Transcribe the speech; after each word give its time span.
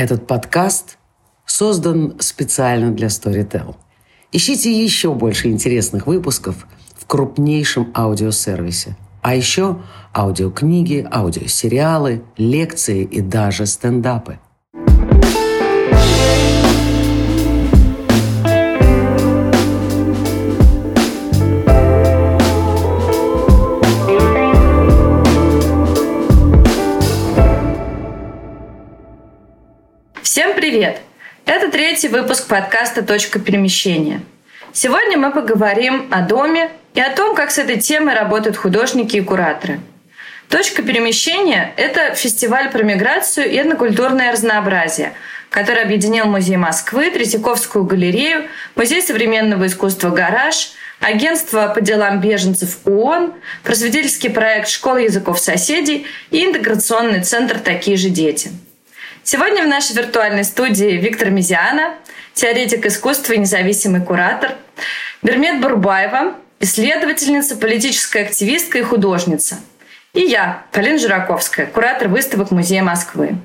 Этот 0.00 0.26
подкаст 0.26 0.96
создан 1.44 2.14
специально 2.20 2.90
для 2.90 3.08
Storytel. 3.08 3.76
Ищите 4.32 4.72
еще 4.72 5.12
больше 5.12 5.48
интересных 5.48 6.06
выпусков 6.06 6.66
в 6.96 7.04
крупнейшем 7.04 7.92
аудиосервисе. 7.94 8.96
А 9.20 9.34
еще 9.34 9.82
аудиокниги, 10.16 11.06
аудиосериалы, 11.12 12.22
лекции 12.38 13.04
и 13.04 13.20
даже 13.20 13.66
стендапы– 13.66 14.38
привет! 30.80 31.00
Это 31.44 31.70
третий 31.70 32.08
выпуск 32.08 32.48
подкаста 32.48 33.02
«Точка 33.02 33.38
перемещения». 33.38 34.22
Сегодня 34.72 35.18
мы 35.18 35.30
поговорим 35.30 36.08
о 36.10 36.22
доме 36.22 36.70
и 36.94 37.00
о 37.02 37.14
том, 37.14 37.36
как 37.36 37.50
с 37.50 37.58
этой 37.58 37.78
темой 37.78 38.14
работают 38.14 38.56
художники 38.56 39.18
и 39.18 39.20
кураторы. 39.20 39.80
«Точка 40.48 40.82
перемещения»— 40.82 41.74
это 41.76 42.14
фестиваль 42.14 42.70
про 42.70 42.82
миграцию 42.82 43.50
и 43.50 43.56
этнокультурное 43.56 44.32
разнообразие, 44.32 45.12
который 45.50 45.82
объединил 45.82 46.24
Музей 46.24 46.56
Москвы, 46.56 47.10
Третьяковскую 47.10 47.84
галерею, 47.84 48.46
Музей 48.74 49.02
современного 49.02 49.66
искусства 49.66 50.08
«Гараж», 50.08 50.70
Агентство 50.98 51.70
по 51.74 51.82
делам 51.82 52.22
беженцев 52.22 52.78
ООН, 52.86 53.34
просветительский 53.64 54.30
проект 54.30 54.68
«Школа 54.68 54.96
языков 54.96 55.40
соседей» 55.40 56.06
и 56.30 56.42
интеграционный 56.42 57.22
центр 57.22 57.58
«Такие 57.58 57.98
же 57.98 58.08
дети». 58.08 58.50
Сегодня 59.32 59.62
в 59.62 59.68
нашей 59.68 59.94
виртуальной 59.94 60.42
студии 60.42 60.96
Виктор 60.96 61.30
Мизиана, 61.30 61.94
теоретик 62.34 62.84
искусства 62.84 63.34
и 63.34 63.38
независимый 63.38 64.00
куратор, 64.00 64.56
Бермет 65.22 65.60
Бурбаева, 65.60 66.34
исследовательница, 66.58 67.54
политическая 67.54 68.24
активистка 68.24 68.78
и 68.78 68.82
художница. 68.82 69.60
И 70.14 70.22
я, 70.22 70.64
Полина 70.72 70.98
Жираковская, 70.98 71.66
куратор 71.66 72.08
выставок 72.08 72.50
Музея 72.50 72.82
Москвы. 72.82 73.36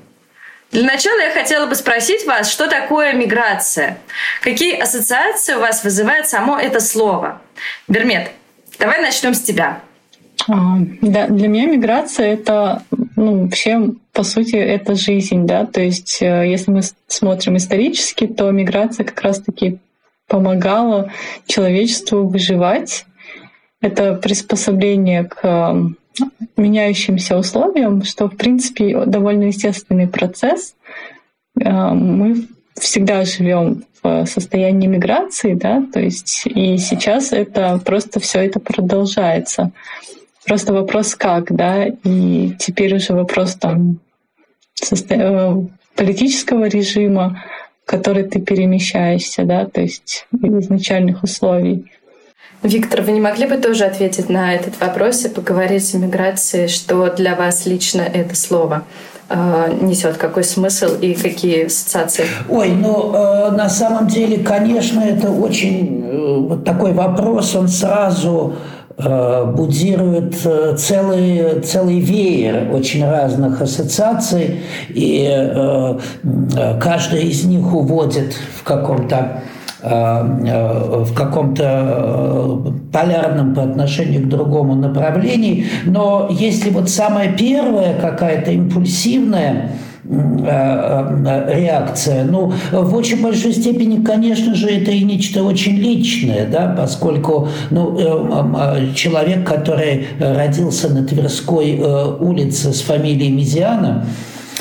Для 0.72 0.82
начала 0.82 1.20
я 1.20 1.30
хотела 1.30 1.66
бы 1.66 1.76
спросить 1.76 2.26
вас, 2.26 2.50
что 2.50 2.66
такое 2.66 3.12
миграция? 3.12 3.98
Какие 4.42 4.76
ассоциации 4.80 5.54
у 5.54 5.60
вас 5.60 5.84
вызывает 5.84 6.26
само 6.26 6.58
это 6.58 6.80
слово? 6.80 7.40
Бермет, 7.86 8.32
давай 8.80 9.00
начнем 9.00 9.34
с 9.34 9.40
тебя. 9.40 9.82
А, 10.48 10.78
для 10.80 11.48
меня 11.48 11.66
миграция 11.66 12.34
это 12.34 12.82
ну, 13.16 13.44
вообще, 13.44 13.94
по 14.12 14.22
сути, 14.22 14.56
это 14.56 14.94
жизнь, 14.94 15.46
да, 15.46 15.64
то 15.64 15.80
есть 15.80 16.18
э, 16.20 16.48
если 16.48 16.70
мы 16.70 16.82
смотрим 17.06 17.56
исторически, 17.56 18.26
то 18.26 18.50
миграция 18.50 19.04
как 19.04 19.20
раз-таки 19.22 19.78
помогала 20.28 21.10
человечеству 21.46 22.28
выживать. 22.28 23.06
Это 23.80 24.14
приспособление 24.14 25.24
к 25.24 25.38
э, 25.42 26.22
меняющимся 26.58 27.38
условиям, 27.38 28.02
что, 28.02 28.28
в 28.28 28.36
принципе, 28.36 29.04
довольно 29.06 29.44
естественный 29.44 30.08
процесс. 30.08 30.74
Э, 31.58 31.92
мы 31.94 32.46
всегда 32.74 33.24
живем 33.24 33.84
в 34.02 34.26
состоянии 34.26 34.86
миграции, 34.86 35.54
да, 35.54 35.82
то 35.90 36.00
есть 36.00 36.42
и 36.46 36.76
сейчас 36.76 37.32
это 37.32 37.80
просто 37.82 38.20
все 38.20 38.40
это 38.40 38.60
продолжается. 38.60 39.72
Просто 40.46 40.72
вопрос 40.72 41.16
как, 41.16 41.52
да, 41.54 41.86
и 41.86 42.52
теперь 42.58 42.94
уже 42.94 43.12
вопрос 43.14 43.54
там 43.56 43.98
состо... 44.74 45.14
Э, 45.14 45.66
политического 45.96 46.66
режима, 46.66 47.42
в 47.84 47.90
который 47.90 48.24
ты 48.24 48.40
перемещаешься, 48.40 49.44
да, 49.44 49.64
то 49.66 49.80
есть 49.80 50.26
изначальных 50.40 51.24
условий. 51.24 51.90
Виктор, 52.62 53.02
вы 53.02 53.12
не 53.12 53.20
могли 53.20 53.46
бы 53.46 53.56
тоже 53.56 53.84
ответить 53.84 54.28
на 54.28 54.54
этот 54.54 54.80
вопрос 54.80 55.24
и 55.24 55.28
поговорить 55.28 55.94
о 55.94 55.98
миграции, 55.98 56.66
что 56.66 57.10
для 57.10 57.34
вас 57.34 57.66
лично 57.66 58.02
это 58.02 58.36
слово? 58.36 58.84
Э, 59.28 59.76
несет, 59.80 60.16
какой 60.16 60.44
смысл 60.44 60.94
и 61.00 61.14
какие 61.14 61.66
ассоциации? 61.66 62.26
Ой, 62.48 62.70
ну 62.70 63.12
э, 63.12 63.50
на 63.50 63.68
самом 63.68 64.06
деле, 64.06 64.44
конечно, 64.44 65.00
это 65.00 65.30
очень 65.30 66.02
э, 66.04 66.36
вот 66.38 66.64
такой 66.64 66.92
вопрос, 66.92 67.54
он 67.56 67.68
сразу 67.68 68.54
Э, 68.54 68.75
будирует 68.98 70.34
э, 70.46 70.74
целый, 70.78 71.60
целый 71.60 72.00
веер 72.00 72.70
очень 72.72 73.04
разных 73.04 73.60
ассоциаций, 73.60 74.60
и 74.88 75.28
э, 75.30 75.98
каждая 76.80 77.20
из 77.20 77.44
них 77.44 77.74
уводит 77.74 78.32
в 78.32 78.62
каком-то 78.62 79.42
в 79.78 81.14
каком-то 81.14 82.72
полярном 82.92 83.54
по 83.54 83.62
отношению 83.62 84.22
к 84.22 84.28
другому 84.28 84.74
направлении. 84.74 85.66
Но 85.84 86.28
если 86.30 86.70
вот 86.70 86.88
самая 86.88 87.36
первая 87.36 87.94
какая-то 88.00 88.50
импульсивная, 88.50 89.70
Э, 89.70 89.70
э, 89.70 89.85
реакция. 90.08 92.24
Ну, 92.24 92.52
в 92.72 92.94
очень 92.94 93.22
большой 93.22 93.52
степени, 93.52 94.04
конечно 94.04 94.54
же, 94.54 94.68
это 94.68 94.90
и 94.90 95.02
нечто 95.02 95.42
очень 95.42 95.76
личное, 95.76 96.46
да, 96.46 96.74
поскольку 96.76 97.48
ну, 97.70 97.98
э, 97.98 98.92
человек, 98.94 99.46
который 99.46 100.06
родился 100.18 100.88
на 100.88 101.04
Тверской 101.04 101.80
улице 102.20 102.72
с 102.72 102.82
фамилией 102.82 103.30
Мизиана, 103.30 104.06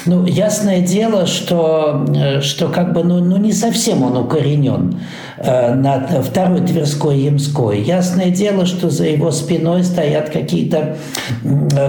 ну, 0.05 0.25
ясное 0.25 0.81
дело, 0.81 1.25
что, 1.25 2.05
что 2.41 2.69
как 2.69 2.93
бы, 2.93 3.03
ну, 3.03 3.19
ну, 3.19 3.37
не 3.37 3.51
совсем 3.51 4.03
он 4.03 4.17
укоренен 4.17 4.99
э, 5.37 5.73
над 5.73 6.25
второй 6.25 6.61
Тверской 6.61 7.19
Ямской. 7.19 7.81
Ясное 7.81 8.29
дело, 8.29 8.65
что 8.65 8.89
за 8.89 9.05
его 9.05 9.31
спиной 9.31 9.83
стоят 9.83 10.29
какие-то 10.29 10.97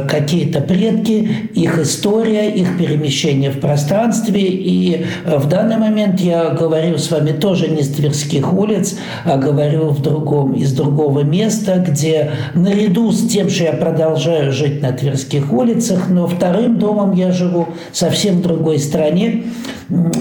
какие 0.09 0.47
предки, 0.47 1.51
их 1.55 1.79
история, 1.79 2.51
их 2.51 2.79
перемещение 2.79 3.51
в 3.51 3.61
пространстве. 3.61 4.43
И 4.43 5.07
в 5.25 5.49
данный 5.49 5.77
момент 5.77 6.21
я 6.21 6.51
говорю 6.51 6.99
с 6.99 7.11
вами 7.11 7.33
тоже 7.33 7.69
не 7.69 7.83
с 7.83 7.89
Тверских 7.89 8.53
улиц, 8.53 8.97
а 9.25 9.37
говорю 9.37 9.91
в 9.91 10.03
другом, 10.03 10.55
из 10.55 10.73
другого 10.73 11.21
места, 11.21 11.85
где 11.87 12.33
наряду 12.55 13.13
с 13.13 13.29
тем, 13.29 13.49
что 13.51 13.65
я 13.65 13.73
продолжаю 13.73 14.53
жить 14.53 14.83
на 14.83 14.93
Тверских 14.93 15.53
улицах, 15.53 16.09
но 16.09 16.27
вторым 16.27 16.79
домом 16.79 17.13
я 17.13 17.33
живу 17.33 17.69
со 17.93 18.06
совсем 18.07 18.41
другой 18.41 18.79
стране, 18.79 19.45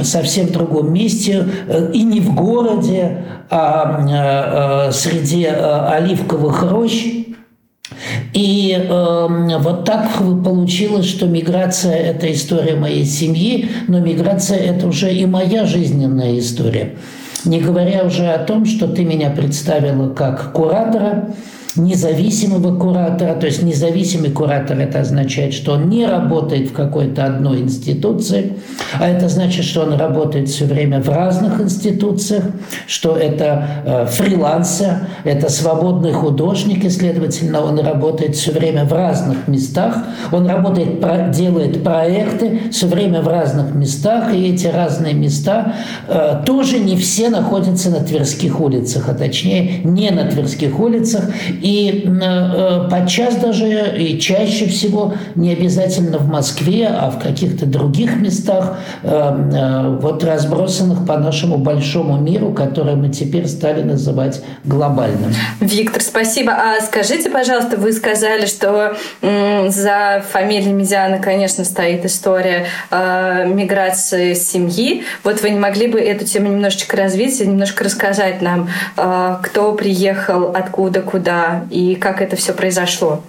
совсем 0.01 0.51
другом 0.51 0.91
месте, 0.91 1.45
э, 1.67 1.91
и 1.93 2.01
не 2.03 2.19
в 2.19 2.33
городе, 2.33 3.25
а 3.49 4.87
э, 4.87 4.89
э, 4.89 4.91
среди 4.91 5.45
оливковых 5.45 6.63
рощ. 6.71 7.05
И 8.33 8.75
э, 8.75 9.27
вот 9.59 9.85
так 9.85 10.09
получилось, 10.43 11.05
что 11.05 11.27
миграция– 11.27 11.95
это 12.11 12.31
история 12.31 12.75
моей 12.75 13.05
семьи, 13.05 13.69
но 13.87 13.99
миграция– 13.99 14.57
это 14.71 14.87
уже 14.87 15.13
и 15.13 15.25
моя 15.27 15.65
жизненная 15.65 16.39
история. 16.39 16.95
Не 17.45 17.59
говоря 17.61 18.03
уже 18.03 18.25
о 18.25 18.43
том, 18.43 18.65
что 18.65 18.87
ты 18.87 19.05
меня 19.05 19.29
представила 19.29 20.11
как 20.13 20.51
куратора, 20.53 21.35
независимого 21.75 22.77
куратора. 22.77 23.33
То 23.35 23.47
есть 23.47 23.63
независимый 23.63 24.31
куратор 24.31 24.79
это 24.79 25.01
означает, 25.01 25.53
что 25.53 25.73
он 25.73 25.89
не 25.89 26.05
работает 26.05 26.69
в 26.69 26.73
какой-то 26.73 27.25
одной 27.25 27.61
институции, 27.61 28.53
а 28.99 29.07
это 29.07 29.29
значит, 29.29 29.65
что 29.65 29.81
он 29.81 29.93
работает 29.93 30.49
все 30.49 30.65
время 30.65 31.01
в 31.01 31.09
разных 31.09 31.59
институциях, 31.59 32.43
что 32.87 33.15
это 33.15 33.67
э, 33.85 34.05
фрилансер, 34.07 35.07
это 35.23 35.49
свободный 35.49 36.13
художник, 36.13 36.83
и, 36.83 36.89
следовательно, 36.89 37.61
он 37.61 37.79
работает 37.79 38.35
все 38.35 38.51
время 38.51 38.85
в 38.85 38.93
разных 38.93 39.47
местах, 39.47 39.97
он 40.31 40.47
работает, 40.47 40.99
делает 41.31 41.83
проекты 41.83 42.61
все 42.71 42.87
время 42.87 43.21
в 43.21 43.27
разных 43.27 43.73
местах, 43.73 44.33
и 44.33 44.53
эти 44.53 44.67
разные 44.67 45.13
места 45.13 45.75
э, 46.07 46.41
тоже 46.45 46.79
не 46.79 46.95
все 46.95 47.29
находятся 47.29 47.89
на 47.89 47.99
Тверских 47.99 48.59
улицах, 48.59 49.09
а 49.09 49.13
точнее 49.13 49.81
не 49.83 50.09
на 50.11 50.25
Тверских 50.25 50.79
улицах, 50.79 51.25
и 51.65 52.05
э, 52.05 52.87
подчас 52.91 53.37
даже 53.37 53.97
и 53.97 54.19
чаще 54.19 54.67
всего 54.67 55.15
не 55.33 55.51
обязательно 55.51 56.19
в 56.19 56.27
Москве, 56.27 56.87
а 56.87 57.09
в 57.09 57.19
каких-то 57.19 57.65
других 57.65 58.17
местах, 58.17 58.77
э, 59.01 59.09
э, 59.09 59.97
вот 59.99 60.23
разбросанных 60.23 61.07
по 61.07 61.17
нашему 61.17 61.57
большому 61.57 62.19
миру, 62.19 62.53
который 62.53 62.93
мы 62.93 63.09
теперь 63.09 63.47
стали 63.47 63.81
называть 63.81 64.43
глобальным. 64.63 65.33
Виктор, 65.59 66.03
спасибо. 66.03 66.51
А 66.51 66.81
скажите, 66.81 67.31
пожалуйста, 67.31 67.77
вы 67.77 67.93
сказали, 67.93 68.45
что 68.45 68.95
за 69.21 70.23
фамилией 70.31 70.73
Медиана, 70.73 71.17
конечно, 71.17 71.63
стоит 71.63 72.05
история 72.05 72.67
миграции 72.91 74.35
семьи. 74.35 75.03
Вот 75.23 75.41
вы 75.41 75.49
не 75.49 75.59
могли 75.59 75.87
бы 75.87 75.99
эту 75.99 76.25
тему 76.25 76.49
немножечко 76.49 76.95
развить 76.95 77.41
и 77.41 77.47
немножко 77.47 77.83
рассказать 77.83 78.41
нам, 78.43 78.69
кто 79.41 79.73
приехал, 79.73 80.51
откуда, 80.53 81.01
куда, 81.01 81.54
и 81.69 81.95
как 81.95 82.21
это 82.21 82.35
все 82.35 82.53
произошло? 82.53 83.21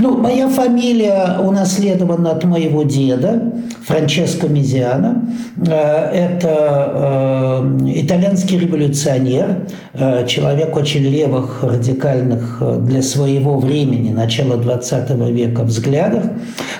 Ну, 0.00 0.16
моя 0.16 0.48
фамилия 0.48 1.38
унаследована 1.38 2.32
от 2.32 2.44
моего 2.44 2.82
деда, 2.82 3.52
Франческо 3.86 4.48
Мизиана. 4.48 5.22
Э, 5.66 6.10
это 6.10 7.62
э, 7.64 7.78
итальянский 7.94 8.58
революционер, 8.58 9.68
э, 9.94 10.26
человек 10.26 10.76
очень 10.76 11.02
левых, 11.02 11.62
радикальных 11.62 12.60
для 12.80 13.02
своего 13.02 13.58
времени, 13.58 14.10
начала 14.12 14.56
20 14.56 15.10
века 15.30 15.62
взглядов, 15.62 16.24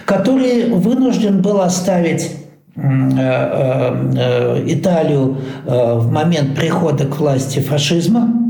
который 0.05 0.71
вынужден 0.71 1.41
был 1.41 1.61
оставить 1.61 2.33
Италию 4.67 5.39
в 5.67 6.13
момент 6.13 6.55
прихода 6.55 7.07
к 7.07 7.19
власти 7.19 7.59
фашизма, 7.59 8.48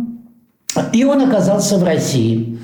и 0.92 1.04
он 1.04 1.22
оказался 1.22 1.78
в 1.78 1.84
России. 1.84 2.58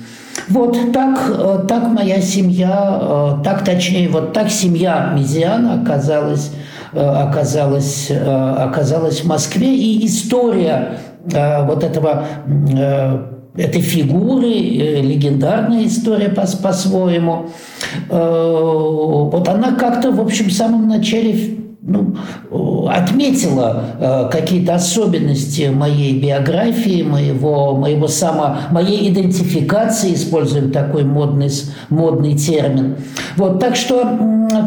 Вот 0.49 0.77
так, 0.93 1.19
э, 1.29 1.65
так 1.67 1.87
моя 1.87 2.21
семья, 2.21 2.99
э, 3.01 3.43
так 3.43 3.63
точнее, 3.63 4.09
вот 4.09 4.33
так 4.33 4.49
семья 4.51 5.13
Мизиана 5.15 5.81
оказалась, 5.81 6.51
э, 6.93 6.99
оказалась, 6.99 8.11
оказалась 8.11 9.21
в 9.21 9.27
Москве. 9.27 9.75
И 9.75 10.05
история 10.05 10.99
вот 11.25 11.83
этого 11.83 12.25
этой 13.57 13.81
фигуры, 13.81 14.47
легендарная 14.47 15.85
история 15.85 16.29
по- 16.29 16.45
по-своему. 16.61 17.47
Вот 18.09 19.47
она 19.47 19.71
как-то, 19.71 20.11
в 20.11 20.21
общем, 20.21 20.49
в 20.49 20.53
самом 20.53 20.87
начале 20.87 21.64
ну, 21.85 22.15
отметила 22.89 23.83
э, 23.99 24.29
какие-то 24.31 24.75
особенности 24.75 25.69
моей 25.73 26.19
биографии, 26.19 27.03
моего, 27.03 27.75
моего 27.75 28.07
само, 28.07 28.57
моей 28.71 29.09
идентификации, 29.09 30.15
используем 30.15 30.71
такой 30.71 31.03
модный, 31.03 31.51
модный 31.89 32.35
термин. 32.35 32.95
Вот, 33.37 33.59
так, 33.59 33.75
что, 33.75 34.17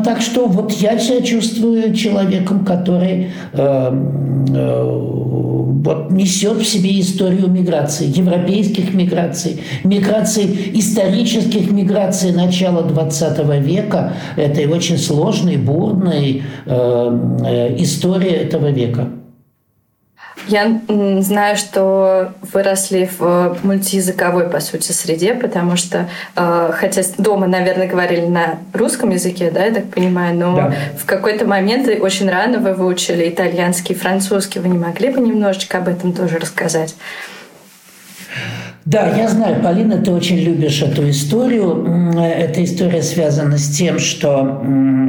так 0.05 0.21
что 0.21 0.47
вот 0.47 0.71
я 0.73 0.97
себя 0.99 1.21
чувствую 1.23 1.93
человеком, 1.93 2.65
который 2.65 3.31
э, 3.53 3.93
э, 4.55 4.83
вот, 4.85 6.11
несет 6.13 6.59
в 6.59 6.65
себе 6.65 7.01
историю 7.01 7.49
миграции, 7.49 8.07
европейских 8.07 8.95
миграций, 8.95 9.61
миграций, 9.83 10.71
исторических 10.75 11.71
миграций 11.73 12.33
начала 12.33 12.83
20 12.83 13.45
века, 13.61 14.13
этой 14.37 14.67
очень 14.67 14.99
сложной, 14.99 15.57
бурной, 15.57 16.43
э, 16.67 17.08
Э, 17.08 17.08
история 17.79 18.37
этого 18.37 18.71
века. 18.71 19.09
Я 20.47 20.81
знаю, 21.21 21.57
что 21.57 22.33
выросли 22.53 23.11
в 23.19 23.59
мультиязыковой, 23.63 24.49
по 24.49 24.61
сути, 24.61 24.93
среде, 24.93 25.35
потому 25.35 25.77
что, 25.77 26.09
э, 26.37 26.71
хотя 26.73 27.03
дома, 27.19 27.47
наверное, 27.47 27.87
говорили 27.87 28.27
на 28.27 28.59
русском 28.73 29.11
языке, 29.11 29.51
да, 29.51 29.67
я 29.67 29.75
так 29.75 29.91
понимаю, 29.91 30.37
но 30.37 30.57
да. 30.57 30.75
в 30.97 31.05
какой-то 31.05 31.45
момент 31.45 31.87
очень 32.01 32.31
рано 32.31 32.59
вы 32.61 32.73
выучили 32.73 33.29
итальянский, 33.29 33.95
французский. 33.95 34.61
Вы 34.61 34.69
не 34.69 34.79
могли 34.79 35.11
бы 35.11 35.21
немножечко 35.21 35.79
об 35.79 35.89
этом 35.89 36.15
тоже 36.15 36.39
рассказать? 36.39 36.95
Да, 38.85 39.15
я 39.17 39.29
знаю, 39.29 39.63
Полина, 39.63 39.99
ты 39.99 40.11
очень 40.11 40.39
любишь 40.39 40.81
эту 40.81 41.11
историю. 41.11 41.85
Эта 42.19 42.65
история 42.65 43.03
связана 43.03 43.59
с 43.59 43.69
тем, 43.69 43.99
что, 43.99 44.63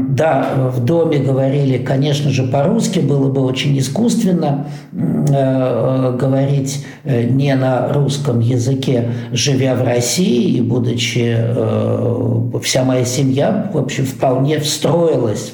да, 0.10 0.50
в 0.76 0.84
доме 0.84 1.20
говорили, 1.20 1.78
конечно 1.78 2.30
же, 2.30 2.44
по-русски, 2.44 3.00
было 3.00 3.32
бы 3.32 3.42
очень 3.42 3.78
искусственно 3.80 4.68
э, 4.92 6.18
говорить 6.20 6.86
э, 7.06 7.24
не 7.24 7.56
на 7.56 7.88
русском 7.94 8.42
языке, 8.42 9.12
живя 9.32 9.76
в 9.76 9.84
России 9.84 10.58
и 10.58 10.62
будучи, 10.62 11.38
э, 11.38 12.60
вся 12.62 12.84
моя 12.84 13.06
семья, 13.06 13.72
в 13.74 13.78
общем, 13.78 14.06
вполне 14.06 14.60
встроилась 14.60 15.54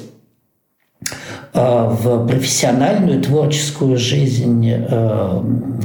в 1.56 2.26
профессиональную 2.26 3.22
творческую 3.22 3.96
жизнь 3.96 4.70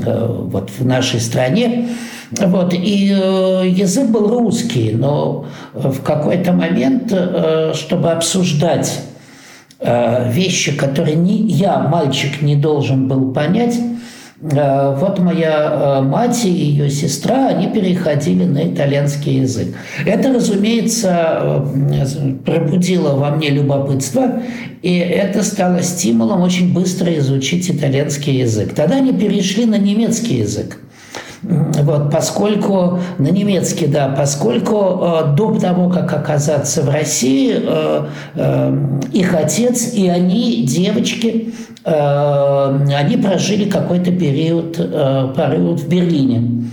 вот 0.03 0.69
в 0.77 0.85
нашей 0.85 1.19
стране. 1.19 1.87
Вот, 2.31 2.73
и 2.73 3.13
э, 3.13 3.67
язык 3.67 4.07
был 4.07 4.29
русский, 4.29 4.93
но 4.93 5.45
в 5.73 6.01
какой-то 6.01 6.53
момент, 6.53 7.11
э, 7.11 7.73
чтобы 7.75 8.11
обсуждать 8.11 9.01
э, 9.79 10.31
вещи, 10.31 10.77
которые 10.77 11.17
не, 11.17 11.39
я, 11.39 11.79
мальчик, 11.79 12.41
не 12.41 12.55
должен 12.55 13.09
был 13.09 13.33
понять, 13.33 13.77
вот 14.41 15.19
моя 15.19 16.01
мать 16.01 16.45
и 16.45 16.49
ее 16.49 16.89
сестра, 16.89 17.49
они 17.49 17.67
переходили 17.67 18.45
на 18.45 18.73
итальянский 18.73 19.41
язык. 19.41 19.67
Это, 20.05 20.33
разумеется, 20.33 21.63
пробудило 22.43 23.15
во 23.15 23.29
мне 23.29 23.49
любопытство, 23.49 24.41
и 24.81 24.97
это 24.97 25.43
стало 25.43 25.83
стимулом 25.83 26.41
очень 26.41 26.73
быстро 26.73 27.15
изучить 27.19 27.69
итальянский 27.69 28.39
язык. 28.39 28.73
Тогда 28.73 28.95
они 28.95 29.13
перешли 29.13 29.65
на 29.65 29.77
немецкий 29.77 30.37
язык. 30.37 30.79
Вот, 31.43 32.11
поскольку 32.11 32.99
на 33.17 33.29
немецкий, 33.29 33.87
да, 33.87 34.13
поскольку 34.15 34.75
э, 34.75 35.35
до 35.35 35.59
того, 35.59 35.89
как 35.89 36.13
оказаться 36.13 36.83
в 36.83 36.89
России, 36.89 37.55
э, 37.55 38.05
э, 38.35 38.99
их 39.11 39.33
отец 39.33 39.93
и 39.93 40.07
они, 40.07 40.63
девочки, 40.63 41.51
э, 41.83 42.79
они 42.95 43.17
прожили 43.17 43.67
какой-то 43.67 44.11
период, 44.11 44.75
э, 44.77 45.33
период 45.35 45.79
в 45.79 45.89
Берлине. 45.89 46.69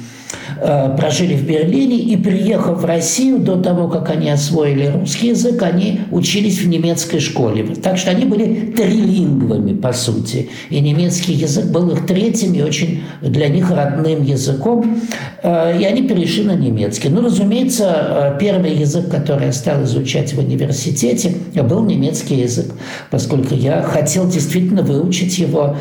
Э, 0.60 0.96
прожили 0.96 1.34
в 1.34 1.46
Берлине 1.46 1.98
и, 1.98 2.16
приехав 2.16 2.82
в 2.82 2.84
Россию, 2.84 3.38
до 3.38 3.56
того, 3.56 3.86
как 3.86 4.10
они 4.10 4.28
освоили 4.28 4.86
русский 4.86 5.28
язык, 5.28 5.62
они 5.62 6.00
учились 6.10 6.58
в 6.60 6.66
немецкой 6.66 7.20
школе. 7.20 7.64
Так 7.80 7.96
что 7.96 8.10
они 8.10 8.24
были 8.24 8.72
трилингвами, 8.72 9.74
по 9.74 9.92
сути. 9.92 10.48
И 10.70 10.80
немецкий 10.80 11.34
язык 11.34 11.66
был 11.66 11.90
их 11.90 12.06
третьим 12.06 12.54
и 12.54 12.62
очень 12.62 13.02
для 13.22 13.48
них 13.48 13.70
родным 13.70 14.24
языком. 14.24 15.00
Э, 15.44 15.78
и 15.78 15.84
они 15.84 16.08
перешли 16.08 16.42
на 16.42 16.56
немецкий. 16.56 17.08
Ну, 17.08 17.22
разумеется, 17.22 18.34
э, 18.34 18.38
первый 18.40 18.74
язык, 18.74 19.08
который 19.10 19.46
я 19.46 19.52
стал 19.52 19.84
изучать 19.84 20.32
в 20.32 20.40
университете, 20.40 21.34
был 21.54 21.84
немецкий 21.84 22.36
язык, 22.36 22.72
поскольку 23.10 23.54
я 23.54 23.82
хотел 23.82 24.26
действительно 24.28 24.82
выучить 24.82 25.38
его, 25.38 25.76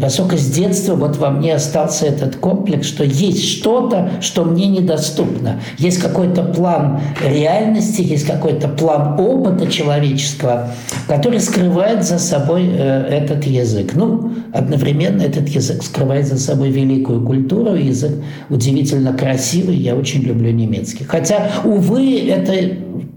поскольку 0.00 0.36
с 0.36 0.46
детства 0.46 0.94
вот 0.94 1.16
во 1.16 1.30
мне 1.30 1.54
остался 1.54 2.06
этот 2.06 2.36
комплекс, 2.36 2.86
что 2.86 3.04
есть 3.04 3.44
что-то, 3.48 3.95
что-то, 3.96 4.22
что 4.22 4.44
мне 4.44 4.66
недоступно. 4.66 5.60
Есть 5.78 5.98
какой-то 5.98 6.42
план 6.42 7.00
реальности, 7.24 8.02
есть 8.02 8.26
какой-то 8.26 8.68
план 8.68 9.18
опыта 9.18 9.70
человеческого, 9.70 10.70
который 11.08 11.40
скрывает 11.40 12.04
за 12.04 12.18
собой 12.18 12.68
э, 12.70 13.06
этот 13.08 13.44
язык. 13.44 13.92
Ну, 13.94 14.32
одновременно 14.52 15.22
этот 15.22 15.48
язык 15.48 15.82
скрывает 15.82 16.26
за 16.26 16.38
собой 16.38 16.70
великую 16.70 17.24
культуру, 17.24 17.74
язык 17.74 18.12
удивительно 18.50 19.12
красивый, 19.12 19.76
я 19.76 19.94
очень 19.94 20.22
люблю 20.22 20.50
немецкий. 20.50 21.04
Хотя, 21.04 21.50
увы, 21.64 22.28
это 22.28 22.52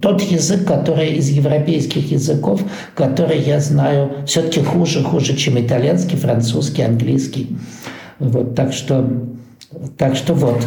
тот 0.02 0.22
язык, 0.22 0.66
который 0.66 1.14
из 1.16 1.30
европейских 1.30 2.12
языков, 2.12 2.62
который 2.96 3.40
я 3.42 3.60
знаю 3.60 4.12
все-таки 4.26 4.62
хуже, 4.62 5.04
хуже, 5.04 5.36
чем 5.36 5.60
итальянский, 5.60 6.18
французский, 6.18 6.84
английский. 6.84 7.58
Вот, 8.20 8.56
так 8.56 8.74
что 8.74 9.10
так 9.98 10.16
что 10.16 10.34
вот. 10.34 10.64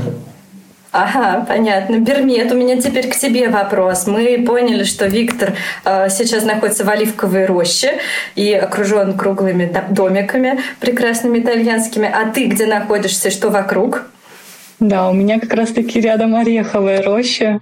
Ага, 0.92 1.46
понятно. 1.48 2.00
Бермет, 2.00 2.52
у 2.52 2.54
меня 2.54 2.78
теперь 2.78 3.08
к 3.08 3.16
тебе 3.16 3.48
вопрос. 3.48 4.06
Мы 4.06 4.44
поняли, 4.46 4.84
что 4.84 5.06
Виктор 5.06 5.54
э, 5.86 6.10
сейчас 6.10 6.44
находится 6.44 6.84
в 6.84 6.90
Оливковой 6.90 7.46
роще 7.46 7.98
и 8.36 8.52
окружен 8.52 9.16
круглыми 9.16 9.74
домиками 9.88 10.60
прекрасными 10.80 11.38
итальянскими. 11.38 12.06
А 12.12 12.30
ты 12.30 12.46
где 12.46 12.66
находишься, 12.66 13.30
что 13.30 13.48
вокруг? 13.48 14.04
Да, 14.80 15.08
у 15.08 15.14
меня 15.14 15.40
как 15.40 15.54
раз-таки 15.54 15.98
рядом 15.98 16.34
Ореховая 16.34 17.02
роща. 17.02 17.60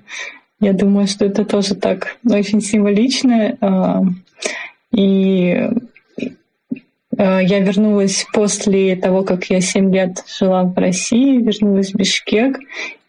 Я 0.58 0.72
думаю, 0.72 1.06
что 1.06 1.24
это 1.24 1.44
тоже 1.44 1.76
так 1.76 2.16
очень 2.28 2.60
символично. 2.60 3.56
Э, 3.60 4.00
и 4.90 5.68
я 7.16 7.60
вернулась 7.60 8.26
после 8.32 8.96
того, 8.96 9.24
как 9.24 9.46
я 9.46 9.60
7 9.60 9.92
лет 9.92 10.24
жила 10.26 10.64
в 10.64 10.76
России, 10.76 11.42
вернулась 11.42 11.92
в 11.92 11.96
Бишкек. 11.96 12.58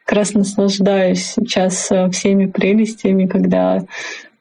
Как 0.05 0.17
раз 0.17 0.33
наслаждаюсь 0.33 1.33
сейчас 1.35 1.91
э, 1.91 2.09
всеми 2.09 2.47
прелестями, 2.47 3.27
когда 3.27 3.85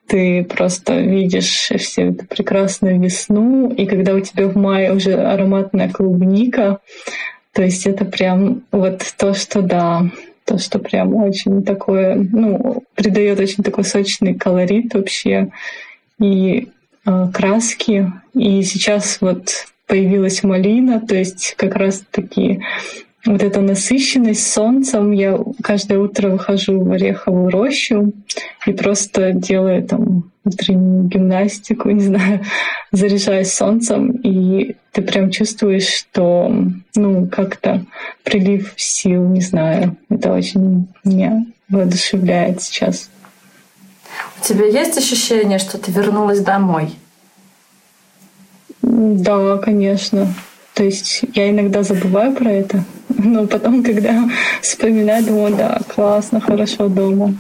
ты 0.07 0.45
просто 0.45 0.99
видишь 0.99 1.71
всю 1.79 2.11
эту 2.11 2.27
прекрасную 2.27 3.01
весну, 3.01 3.71
и 3.71 3.87
когда 3.87 4.15
у 4.15 4.21
тебя 4.21 4.49
в 4.49 4.57
мае 4.57 4.93
уже 4.93 5.15
ароматная 5.15 5.91
клубника, 5.91 6.81
то 7.53 7.63
есть 7.63 7.87
это 7.87 8.05
прям 8.05 8.63
вот 8.73 9.05
то, 9.17 9.35
что 9.35 9.63
да, 9.63 10.11
то, 10.45 10.59
что 10.59 10.81
прям 10.81 11.15
очень 11.15 11.63
такое, 11.63 12.17
ну, 12.17 12.83
придает 12.95 13.39
очень 13.39 13.63
такой 13.63 13.85
сочный 13.85 14.35
колорит 14.35 14.95
вообще. 14.95 15.51
И 16.19 16.69
Э, 16.71 16.80
краски. 17.05 18.13
И 18.35 18.63
сейчас 18.63 19.19
вот 19.21 19.67
появилась 19.87 20.43
малина, 20.43 21.01
то 21.01 21.17
есть 21.17 21.55
как 21.57 21.75
раз 21.75 22.03
таки 22.11 22.63
вот 23.27 23.43
эта 23.43 23.61
насыщенность 23.61 24.51
солнцем. 24.53 25.13
Я 25.13 25.39
каждое 25.63 25.99
утро 25.99 26.31
выхожу 26.31 26.81
в 26.81 26.91
ореховую 26.93 27.51
рощу 27.51 28.13
и 28.67 28.73
просто 28.73 29.33
делаю 29.33 29.83
там 29.83 30.31
утреннюю 30.45 31.05
гимнастику, 31.05 31.91
не 31.91 32.03
знаю, 32.03 32.41
заряжаюсь 32.93 33.53
солнцем, 33.53 34.13
и 34.23 34.77
ты 34.93 35.03
прям 35.03 35.31
чувствуешь, 35.31 35.89
что, 35.89 36.51
ну, 36.97 37.27
как-то 37.29 37.85
прилив 38.25 38.73
сил, 38.77 39.29
не 39.29 39.41
знаю. 39.41 39.97
Это 40.09 40.33
очень 40.33 40.89
меня 41.05 41.45
воодушевляет 41.69 42.63
сейчас. 42.63 43.10
У 44.41 44.45
тебя 44.45 44.65
есть 44.67 44.97
ощущение, 44.97 45.59
что 45.59 45.77
ты 45.77 45.93
вернулась 45.93 46.41
домой? 46.41 46.97
Да, 48.81 49.59
конечно. 49.59 50.33
То 50.75 50.85
есть 50.85 51.25
я 51.35 51.51
иногда 51.51 51.83
забываю 51.83 52.35
про 52.35 52.51
это, 52.51 52.85
но 53.09 53.47
потом, 53.47 53.83
когда 53.83 54.29
вспоминаю, 54.63 55.25
думаю, 55.25 55.55
да, 55.55 55.81
классно, 55.95 56.41
хорошо 56.41 56.89
дома. 56.89 57.35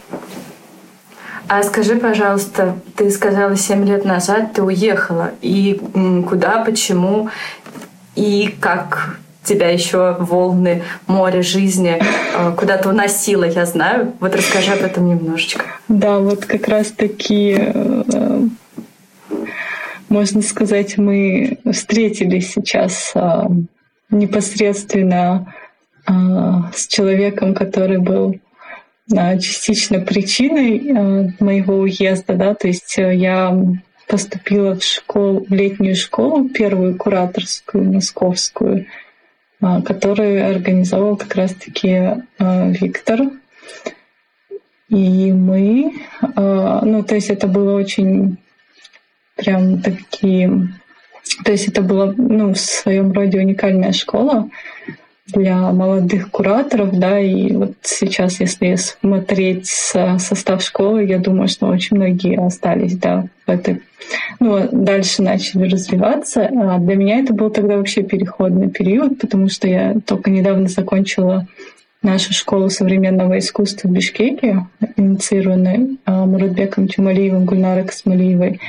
А 1.48 1.62
скажи, 1.62 1.96
пожалуйста, 1.96 2.76
ты 2.96 3.10
сказала, 3.10 3.56
7 3.56 3.84
лет 3.86 4.04
назад 4.04 4.52
ты 4.52 4.62
уехала. 4.62 5.32
И 5.40 5.80
куда, 6.28 6.62
почему, 6.64 7.30
и 8.14 8.54
как 8.60 9.18
тебя 9.42 9.70
еще 9.70 10.16
волны, 10.18 10.82
море 11.06 11.42
жизни 11.42 11.98
э, 12.00 12.52
куда-то 12.56 12.90
уносило, 12.90 13.44
я 13.44 13.64
знаю. 13.66 14.12
Вот 14.20 14.34
расскажи 14.34 14.72
об 14.72 14.82
этом 14.82 15.08
немножечко. 15.08 15.64
Да, 15.88 16.18
вот 16.18 16.44
как 16.44 16.68
раз 16.68 16.88
таки, 16.88 17.56
э, 17.58 18.42
можно 20.08 20.42
сказать, 20.42 20.98
мы 20.98 21.58
встретились 21.72 22.52
сейчас 22.52 23.12
э, 23.14 23.42
непосредственно 24.10 25.54
с 26.74 26.88
человеком, 26.88 27.54
который 27.54 27.98
был 27.98 28.40
частично 29.06 30.00
причиной 30.00 31.34
моего 31.38 31.76
уезда, 31.80 32.34
да, 32.34 32.54
то 32.54 32.66
есть 32.66 32.96
я 32.96 33.54
поступила 34.08 34.74
в 34.74 34.82
школу, 34.82 35.44
в 35.48 35.52
летнюю 35.52 35.94
школу, 35.94 36.48
первую 36.48 36.96
кураторскую 36.96 37.92
московскую, 37.92 38.86
э, 39.60 39.82
которую 39.82 40.48
организовал 40.48 41.16
как 41.16 41.34
раз-таки 41.34 42.22
Виктор. 42.38 43.20
И 44.88 45.32
мы, 45.32 45.92
ну, 46.36 47.04
то 47.04 47.14
есть 47.14 47.30
это 47.30 47.46
было 47.46 47.76
очень 47.76 48.38
прям 49.36 49.80
такие, 49.80 50.68
то 51.44 51.52
есть 51.52 51.68
это 51.68 51.82
была, 51.82 52.12
ну, 52.16 52.54
в 52.54 52.58
своем 52.58 53.12
роде 53.12 53.38
уникальная 53.38 53.92
школа, 53.92 54.48
для 55.32 55.72
молодых 55.72 56.30
кураторов, 56.30 56.98
да, 56.98 57.18
и 57.18 57.52
вот 57.52 57.72
сейчас, 57.82 58.40
если 58.40 58.76
смотреть 58.76 59.66
состав 59.66 60.62
школы, 60.62 61.04
я 61.04 61.18
думаю, 61.18 61.48
что 61.48 61.66
очень 61.66 61.96
многие 61.96 62.38
остались, 62.38 62.96
да, 62.96 63.26
в 63.46 63.50
этой, 63.50 63.82
ну, 64.38 64.68
дальше 64.70 65.22
начали 65.22 65.68
развиваться. 65.68 66.46
А 66.46 66.78
для 66.78 66.96
меня 66.96 67.18
это 67.18 67.34
был 67.34 67.50
тогда 67.50 67.76
вообще 67.76 68.02
переходный 68.02 68.70
период, 68.70 69.18
потому 69.18 69.48
что 69.48 69.68
я 69.68 69.96
только 70.06 70.30
недавно 70.30 70.68
закончила 70.68 71.46
нашу 72.02 72.32
школу 72.32 72.70
современного 72.70 73.38
искусства 73.38 73.88
в 73.88 73.92
Бишкеке, 73.92 74.66
инициированной 74.96 75.98
а, 76.06 76.24
Муратбеком 76.24 76.88
Тюмалиевым, 76.88 77.44
Гульнарой 77.44 77.84
Космалиевой. 77.84 78.60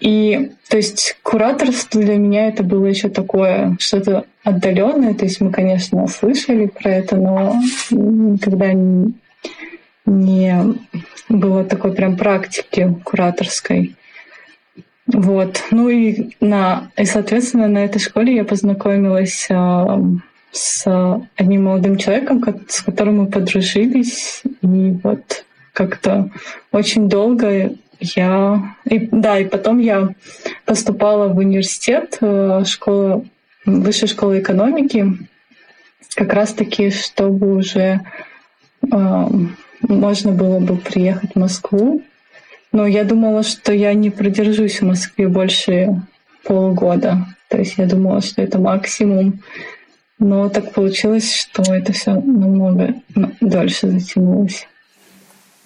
И 0.00 0.52
то 0.68 0.78
есть 0.78 1.18
кураторство 1.22 2.00
для 2.00 2.16
меня 2.16 2.48
это 2.48 2.62
было 2.62 2.86
еще 2.86 3.10
такое 3.10 3.76
что-то 3.78 4.24
отдаленное. 4.42 5.14
То 5.14 5.26
есть 5.26 5.40
мы, 5.40 5.52
конечно, 5.52 6.06
слышали 6.08 6.66
про 6.66 6.90
это, 6.90 7.16
но 7.16 7.60
никогда 7.90 8.72
не, 10.06 10.74
было 11.28 11.64
такой 11.64 11.92
прям 11.92 12.16
практики 12.16 12.96
кураторской. 13.04 13.94
Вот. 15.06 15.64
Ну 15.70 15.88
и, 15.88 16.30
на, 16.40 16.90
и, 16.96 17.04
соответственно, 17.04 17.68
на 17.68 17.84
этой 17.84 17.98
школе 17.98 18.36
я 18.36 18.44
познакомилась 18.44 19.48
э, 19.50 19.84
с 20.52 20.86
одним 21.36 21.64
молодым 21.64 21.96
человеком, 21.96 22.42
с 22.68 22.82
которым 22.82 23.18
мы 23.18 23.26
подружились. 23.26 24.42
И 24.62 24.96
вот 25.02 25.44
как-то 25.72 26.30
очень 26.72 27.08
долго 27.08 27.72
я... 28.00 28.74
И, 28.84 29.08
да, 29.10 29.38
и 29.38 29.44
потом 29.44 29.78
я 29.78 30.10
поступала 30.64 31.28
в 31.28 31.38
университет, 31.38 32.18
э, 32.20 32.64
школа, 32.66 33.24
высшая 33.64 34.06
школа 34.06 34.38
экономики, 34.40 35.06
как 36.14 36.32
раз-таки, 36.32 36.90
чтобы 36.90 37.56
уже 37.56 38.00
э, 38.82 39.28
можно 39.82 40.32
было 40.32 40.58
бы 40.60 40.76
приехать 40.76 41.32
в 41.34 41.38
Москву. 41.38 42.02
Но 42.72 42.86
я 42.86 43.04
думала, 43.04 43.42
что 43.42 43.72
я 43.72 43.94
не 43.94 44.10
продержусь 44.10 44.80
в 44.80 44.86
Москве 44.86 45.28
больше 45.28 46.02
полугода. 46.44 47.26
То 47.48 47.58
есть 47.58 47.78
я 47.78 47.86
думала, 47.86 48.20
что 48.20 48.42
это 48.42 48.58
максимум. 48.58 49.40
Но 50.18 50.48
так 50.48 50.72
получилось, 50.72 51.34
что 51.34 51.62
это 51.74 51.92
все 51.92 52.12
намного 52.14 52.94
дольше 53.40 53.90
затянулось. 53.90 54.68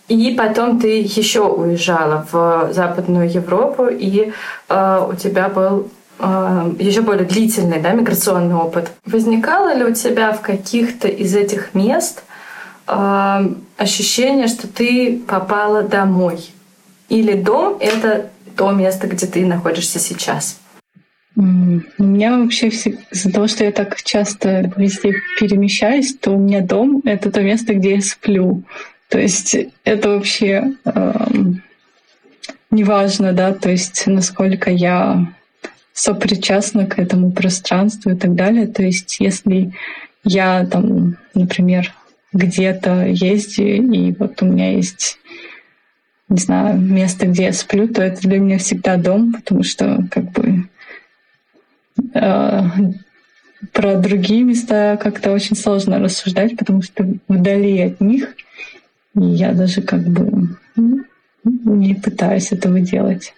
И 0.08 0.34
потом 0.36 0.78
ты 0.78 1.00
еще 1.00 1.48
уезжала 1.48 2.26
в 2.30 2.72
Западную 2.72 3.30
Европу, 3.30 3.86
и 3.86 4.32
э, 4.68 5.08
у 5.10 5.14
тебя 5.14 5.48
был 5.48 5.88
э, 6.18 6.72
еще 6.78 7.00
более 7.00 7.24
длительный 7.24 7.80
да, 7.80 7.92
миграционный 7.92 8.54
опыт. 8.54 8.92
Возникало 9.06 9.74
ли 9.74 9.84
у 9.84 9.94
тебя 9.94 10.32
в 10.32 10.42
каких-то 10.42 11.08
из 11.08 11.34
этих 11.34 11.74
мест 11.74 12.22
э, 12.86 13.48
ощущение, 13.78 14.48
что 14.48 14.68
ты 14.68 15.22
попала 15.26 15.82
домой? 15.82 16.50
Или 17.08 17.32
дом— 17.32 17.78
это 17.80 18.30
то 18.56 18.72
место, 18.72 19.06
где 19.06 19.26
ты 19.26 19.46
находишься 19.46 19.98
сейчас? 19.98 20.58
У 21.36 21.42
меня 21.42 22.38
вообще 22.38 22.68
из-за 22.68 23.32
того, 23.32 23.48
что 23.48 23.64
я 23.64 23.72
так 23.72 24.00
часто 24.02 24.72
везде 24.76 25.14
перемещаюсь, 25.40 26.14
то 26.14 26.30
у 26.30 26.38
меня 26.38 26.60
дом— 26.60 27.02
это 27.04 27.32
то 27.32 27.40
место, 27.40 27.74
где 27.74 27.96
я 27.96 28.02
сплю. 28.02 28.62
То 29.08 29.18
есть 29.20 29.56
это 29.84 30.10
вообще 30.10 30.72
э, 30.84 31.12
неважно, 32.70 33.32
да, 33.32 33.52
то 33.52 33.70
есть 33.70 34.06
насколько 34.06 34.70
я 34.70 35.32
сопричастна 35.92 36.86
к 36.86 36.98
этому 36.98 37.32
пространству 37.32 38.10
и 38.10 38.16
так 38.16 38.34
далее. 38.34 38.66
То 38.66 38.82
есть 38.82 39.20
если 39.20 39.72
я 40.24 40.66
там, 40.66 41.16
например, 41.34 41.92
где-то 42.32 43.06
езжу, 43.06 43.62
и 43.62 44.12
вот 44.18 44.42
у 44.42 44.46
меня 44.46 44.72
есть, 44.72 45.18
не 46.28 46.38
знаю, 46.38 46.80
место, 46.80 47.26
где 47.26 47.44
я 47.44 47.52
сплю, 47.52 47.86
то 47.86 48.02
это 48.02 48.20
для 48.22 48.40
меня 48.40 48.58
всегда 48.58 48.96
дом, 48.96 49.32
потому 49.32 49.62
что 49.62 50.00
как 50.10 50.32
бы 50.32 50.68
э, 52.14 52.62
про 53.72 53.94
другие 53.96 54.42
места 54.42 54.98
как-то 55.00 55.30
очень 55.30 55.54
сложно 55.54 56.00
рассуждать, 56.00 56.56
потому 56.56 56.82
что 56.82 57.06
вдали 57.28 57.80
от 57.80 58.00
них— 58.00 58.34
я 59.14 59.52
даже 59.52 59.82
как 59.82 60.02
бы 60.02 60.56
не 61.44 61.94
пытаюсь 61.94 62.52
этого 62.52 62.80
делать. 62.80 63.34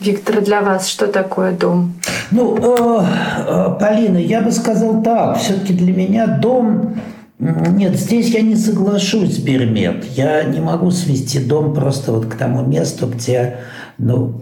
Виктор, 0.00 0.40
для 0.40 0.62
вас 0.62 0.88
что 0.88 1.06
такое 1.08 1.52
дом? 1.52 1.92
Ну, 2.30 2.56
э, 2.56 3.04
э, 3.46 3.78
Полина, 3.78 4.16
я 4.16 4.40
бы 4.40 4.50
сказал 4.50 5.02
так. 5.02 5.38
Все-таки 5.38 5.74
для 5.74 5.92
меня 5.92 6.26
дом... 6.26 6.94
Нет, 7.38 7.96
здесь 7.96 8.28
я 8.28 8.42
не 8.42 8.54
соглашусь 8.54 9.36
с 9.36 9.38
Бермет. 9.38 10.04
Я 10.14 10.44
не 10.44 10.60
могу 10.60 10.90
свести 10.90 11.38
дом 11.38 11.74
просто 11.74 12.12
вот 12.12 12.26
к 12.26 12.34
тому 12.34 12.64
месту, 12.64 13.06
где 13.06 13.60
ну, 13.96 14.40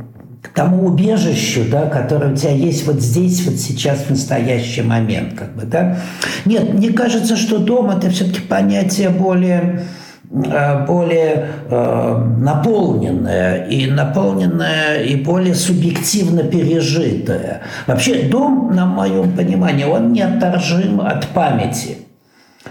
к 0.50 0.54
тому 0.54 0.86
убежищу, 0.86 1.64
да, 1.70 1.86
которое 1.86 2.32
у 2.32 2.36
тебя 2.36 2.52
есть 2.52 2.86
вот 2.86 3.00
здесь, 3.00 3.44
вот 3.46 3.56
сейчас, 3.56 4.00
в 4.00 4.10
настоящий 4.10 4.82
момент. 4.82 5.34
Как 5.34 5.54
бы, 5.54 5.62
да? 5.64 5.98
Нет, 6.44 6.74
мне 6.74 6.90
кажется, 6.90 7.36
что 7.36 7.58
дом– 7.58 7.90
это 7.96 8.10
все-таки 8.10 8.40
понятие 8.40 9.10
более 9.10 9.82
э, 10.30 10.86
более 10.86 11.48
э, 11.68 12.24
наполненное 12.38 13.66
и 13.66 13.86
наполненное 13.86 15.02
и 15.02 15.16
более 15.16 15.54
субъективно 15.54 16.42
пережитое. 16.42 17.62
Вообще 17.86 18.28
дом, 18.28 18.74
на 18.74 18.86
моем 18.86 19.32
понимании, 19.32 19.84
он 19.84 20.12
неотторжим 20.12 21.00
от 21.00 21.26
памяти. 21.28 22.07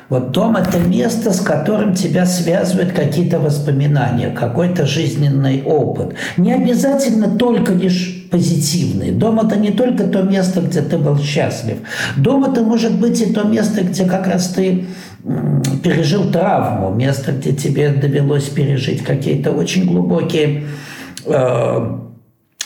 Вот 0.09 0.31
дом– 0.31 0.55
это 0.57 0.79
место, 0.79 1.33
с 1.33 1.41
которым 1.41 1.93
тебя 1.93 2.25
связывают 2.25 2.93
какие-то 2.93 3.39
воспоминания, 3.39 4.29
какой-то 4.29 4.85
жизненный 4.85 5.63
опыт. 5.63 6.15
Не 6.37 6.53
обязательно 6.53 7.37
только 7.37 7.73
лишь 7.73 8.27
позитивный. 8.31 9.11
Дом– 9.11 9.39
это 9.45 9.57
не 9.57 9.71
только 9.71 10.05
то 10.05 10.23
место, 10.23 10.61
где 10.61 10.81
ты 10.81 10.97
был 10.97 11.17
счастлив. 11.19 11.77
Дом– 12.15 12.43
это 12.51 12.61
может 12.61 12.99
быть 12.99 13.21
и 13.21 13.33
то 13.33 13.43
место, 13.43 13.83
где 13.83 14.05
как 14.05 14.27
раз 14.27 14.47
ты 14.49 14.85
пережил 15.83 16.31
травму, 16.31 16.93
место, 16.93 17.31
где 17.31 17.53
тебе 17.53 17.89
довелось 17.89 18.45
пережить 18.45 19.03
какие-то 19.03 19.51
очень 19.51 19.85
глубокие 19.85 20.63
э, 21.25 21.97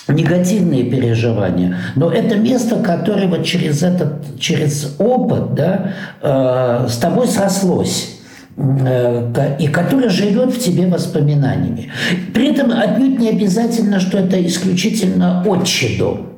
негативные 0.08 0.84
переживания. 0.84 1.78
Но 1.96 2.12
это 2.12 2.36
место, 2.36 2.78
которое 2.78 3.28
вот 3.28 3.46
через 3.46 3.84
этот, 3.84 4.40
через 4.40 4.96
опыт, 5.00 5.54
да, 5.54 5.94
э, 6.22 6.88
с 6.90 6.98
тобой 6.98 7.28
срослось 7.28 8.18
э, 8.58 9.56
и 9.60 9.68
которое 9.68 10.10
живет 10.10 10.54
в 10.54 10.60
тебе 10.60 10.88
воспоминаниями. 10.88 11.92
При 12.34 12.52
этом 12.52 12.72
отнюдь 12.72 13.20
не 13.20 13.30
обязательно, 13.30 14.00
что 14.00 14.18
это 14.18 14.44
исключительно 14.46 15.44
отчий 15.46 15.98
дом. 15.98 16.32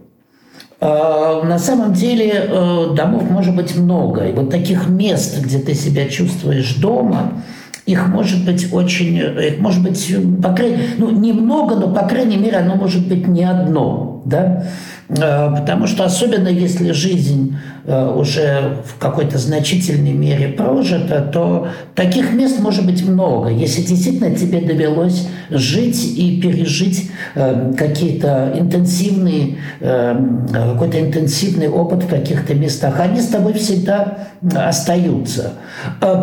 Э, 0.84 1.42
на 1.44 1.58
самом 1.60 1.94
деле 1.94 2.32
э, 2.34 2.88
домов 2.96 3.30
может 3.30 3.56
быть 3.56 3.76
много. 3.76 4.26
И 4.26 4.34
вот 4.34 4.50
таких 4.50 4.90
мест, 4.90 5.40
где 5.40 5.60
ты 5.60 5.74
себя 5.74 6.10
чувствуешь 6.10 6.76
дома, 6.76 7.42
их 7.86 8.08
может 8.08 8.46
быть 8.46 8.72
очень, 8.72 9.18
их 9.18 9.60
может 9.60 9.84
быть, 9.84 10.16
по 10.42 10.54
крайней, 10.54 10.78
ну, 10.98 11.12
немного, 11.12 11.76
но, 11.76 11.94
по 11.94 12.08
крайней 12.08 12.38
мере, 12.38 12.58
оно 12.58 12.76
может 12.76 13.08
быть 13.08 13.28
не 13.28 13.44
одно, 13.44 14.22
да, 14.26 14.66
э, 15.10 15.16
потому 15.60 15.88
что 15.88 16.06
особенно 16.06 16.48
если 16.48 16.92
жизнь 16.92 17.56
Э, 17.83 17.83
уже 17.86 18.78
в 18.86 18.98
какой-то 18.98 19.38
значительной 19.38 20.14
мере 20.14 20.50
прожито, 20.50 21.22
то 21.22 21.68
таких 21.96 22.32
мест 22.34 22.60
может 22.60 22.86
быть 22.86 23.06
много. 23.08 23.50
Если 23.50 23.82
действительно 23.82 24.34
тебе 24.36 24.62
довелось 24.62 25.28
жить 25.50 26.18
и 26.18 26.42
пережить 26.42 27.12
э, 27.36 27.74
какие-то 27.78 28.54
интенсивные, 28.58 29.58
э, 29.82 30.16
какой-то 30.52 31.02
интенсивный 31.02 31.68
опыт 31.68 32.04
в 32.04 32.08
каких-то 32.08 32.54
местах, 32.56 33.00
они 33.00 33.20
с 33.20 33.28
тобой 33.28 33.54
всегда 33.54 34.30
остаются. 34.56 35.54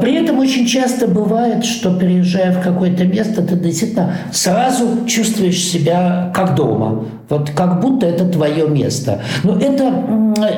При 0.00 0.14
этом 0.22 0.38
очень 0.38 0.66
часто 0.66 1.06
бывает, 1.06 1.64
что 1.64 1.98
переезжая 1.98 2.52
в 2.52 2.62
какое-то 2.62 3.04
место, 3.04 3.42
ты 3.42 3.56
действительно 3.56 4.14
сразу 4.32 5.06
чувствуешь 5.06 5.58
себя 5.58 6.32
как 6.34 6.54
дома, 6.54 7.04
вот 7.28 7.50
как 7.50 7.80
будто 7.80 8.06
это 8.06 8.26
твое 8.26 8.68
место. 8.68 9.20
Но 9.44 9.58
это, 9.58 9.92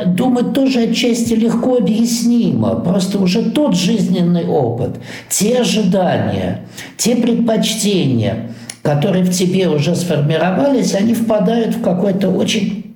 думаю, 0.06 0.46
тоже 0.52 0.91
отчасти 0.92 1.34
легко 1.34 1.78
объяснимо. 1.78 2.76
Просто 2.76 3.18
уже 3.18 3.50
тот 3.50 3.74
жизненный 3.74 4.46
опыт, 4.46 4.96
те 5.28 5.60
ожидания, 5.60 6.66
те 6.96 7.16
предпочтения, 7.16 8.52
которые 8.82 9.24
в 9.24 9.32
тебе 9.32 9.68
уже 9.68 9.94
сформировались, 9.96 10.94
они 10.94 11.14
впадают 11.14 11.76
в 11.76 11.82
какой-то 11.82 12.28
очень 12.28 12.94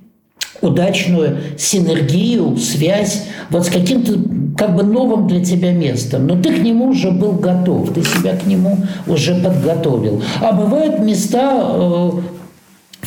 удачную 0.61 1.37
синергию, 1.57 2.57
связь 2.57 3.23
вот 3.49 3.65
с 3.65 3.69
каким-то 3.69 4.13
как 4.57 4.75
бы 4.75 4.83
новым 4.83 5.27
для 5.27 5.43
тебя 5.43 5.71
местом, 5.71 6.25
но 6.25 6.41
ты 6.41 6.53
к 6.53 6.63
нему 6.63 6.87
уже 6.87 7.11
был 7.11 7.33
готов, 7.33 7.93
ты 7.93 8.01
себя 8.01 8.35
к 8.35 8.45
нему 8.47 8.77
уже 9.05 9.35
подготовил. 9.35 10.21
А 10.41 10.51
бывают 10.51 10.99
места, 10.99 11.51
э, 11.53 12.11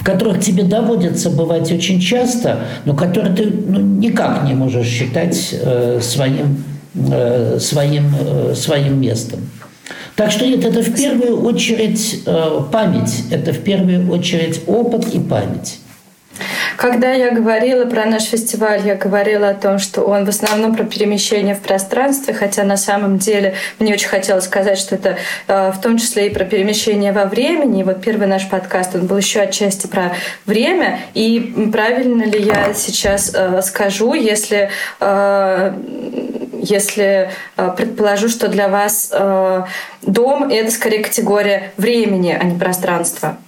в 0.00 0.04
которых 0.04 0.40
тебе 0.40 0.62
доводится 0.62 1.28
бывать 1.28 1.70
очень 1.70 2.00
часто, 2.00 2.60
но 2.86 2.94
которые 2.96 3.36
ты 3.36 3.44
ну, 3.44 3.80
никак 3.80 4.44
не 4.44 4.54
можешь 4.54 4.86
считать 4.86 5.50
э, 5.52 6.00
своим, 6.00 6.64
э, 6.94 7.58
своим, 7.60 8.06
э, 8.18 8.54
своим 8.56 8.98
местом. 8.98 9.40
Так 10.16 10.30
что 10.30 10.46
нет, 10.46 10.64
это 10.64 10.82
в 10.82 10.96
первую 10.96 11.42
очередь 11.42 12.22
э, 12.24 12.60
память, 12.72 13.24
это 13.30 13.52
в 13.52 13.58
первую 13.58 14.10
очередь 14.10 14.62
опыт 14.66 15.14
и 15.14 15.18
память. 15.18 15.78
Когда 16.76 17.12
я 17.12 17.30
говорила 17.30 17.84
про 17.84 18.06
наш 18.06 18.24
фестиваль, 18.24 18.86
я 18.86 18.94
говорила 18.94 19.50
о 19.50 19.54
том, 19.54 19.78
что 19.78 20.02
он 20.02 20.24
в 20.24 20.28
основном 20.28 20.74
про 20.74 20.84
перемещение 20.84 21.54
в 21.54 21.60
пространстве, 21.60 22.32
хотя 22.32 22.64
на 22.64 22.76
самом 22.76 23.18
деле 23.18 23.54
мне 23.78 23.92
очень 23.92 24.08
хотелось 24.08 24.44
сказать, 24.44 24.78
что 24.78 24.94
это 24.94 25.18
э, 25.46 25.72
в 25.72 25.80
том 25.80 25.98
числе 25.98 26.28
и 26.28 26.30
про 26.30 26.44
перемещение 26.44 27.12
во 27.12 27.26
времени. 27.26 27.80
И 27.80 27.84
вот 27.84 28.00
первый 28.00 28.28
наш 28.28 28.48
подкаст, 28.48 28.94
он 28.94 29.06
был 29.06 29.18
еще 29.18 29.40
отчасти 29.40 29.88
про 29.88 30.12
время. 30.46 31.00
И 31.12 31.70
правильно 31.70 32.22
ли 32.22 32.40
я 32.40 32.72
сейчас 32.74 33.32
э, 33.34 33.60
скажу, 33.62 34.14
если 34.14 34.70
э, 35.00 35.74
если 36.62 37.30
предположу, 37.76 38.28
что 38.28 38.48
для 38.48 38.68
вас 38.68 39.10
дом— 40.02 40.48
это 40.50 40.70
скорее 40.70 41.02
категория 41.02 41.72
времени, 41.78 42.36
а 42.38 42.44
не 42.44 42.58
пространства? 42.58 43.38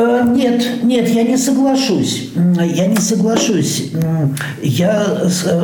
Э, 0.00 0.24
нет, 0.26 0.82
нет, 0.82 1.08
я 1.08 1.22
не 1.24 1.36
соглашусь. 1.36 2.30
Я 2.34 2.86
не 2.86 2.96
соглашусь. 2.96 3.90
Я, 4.62 5.06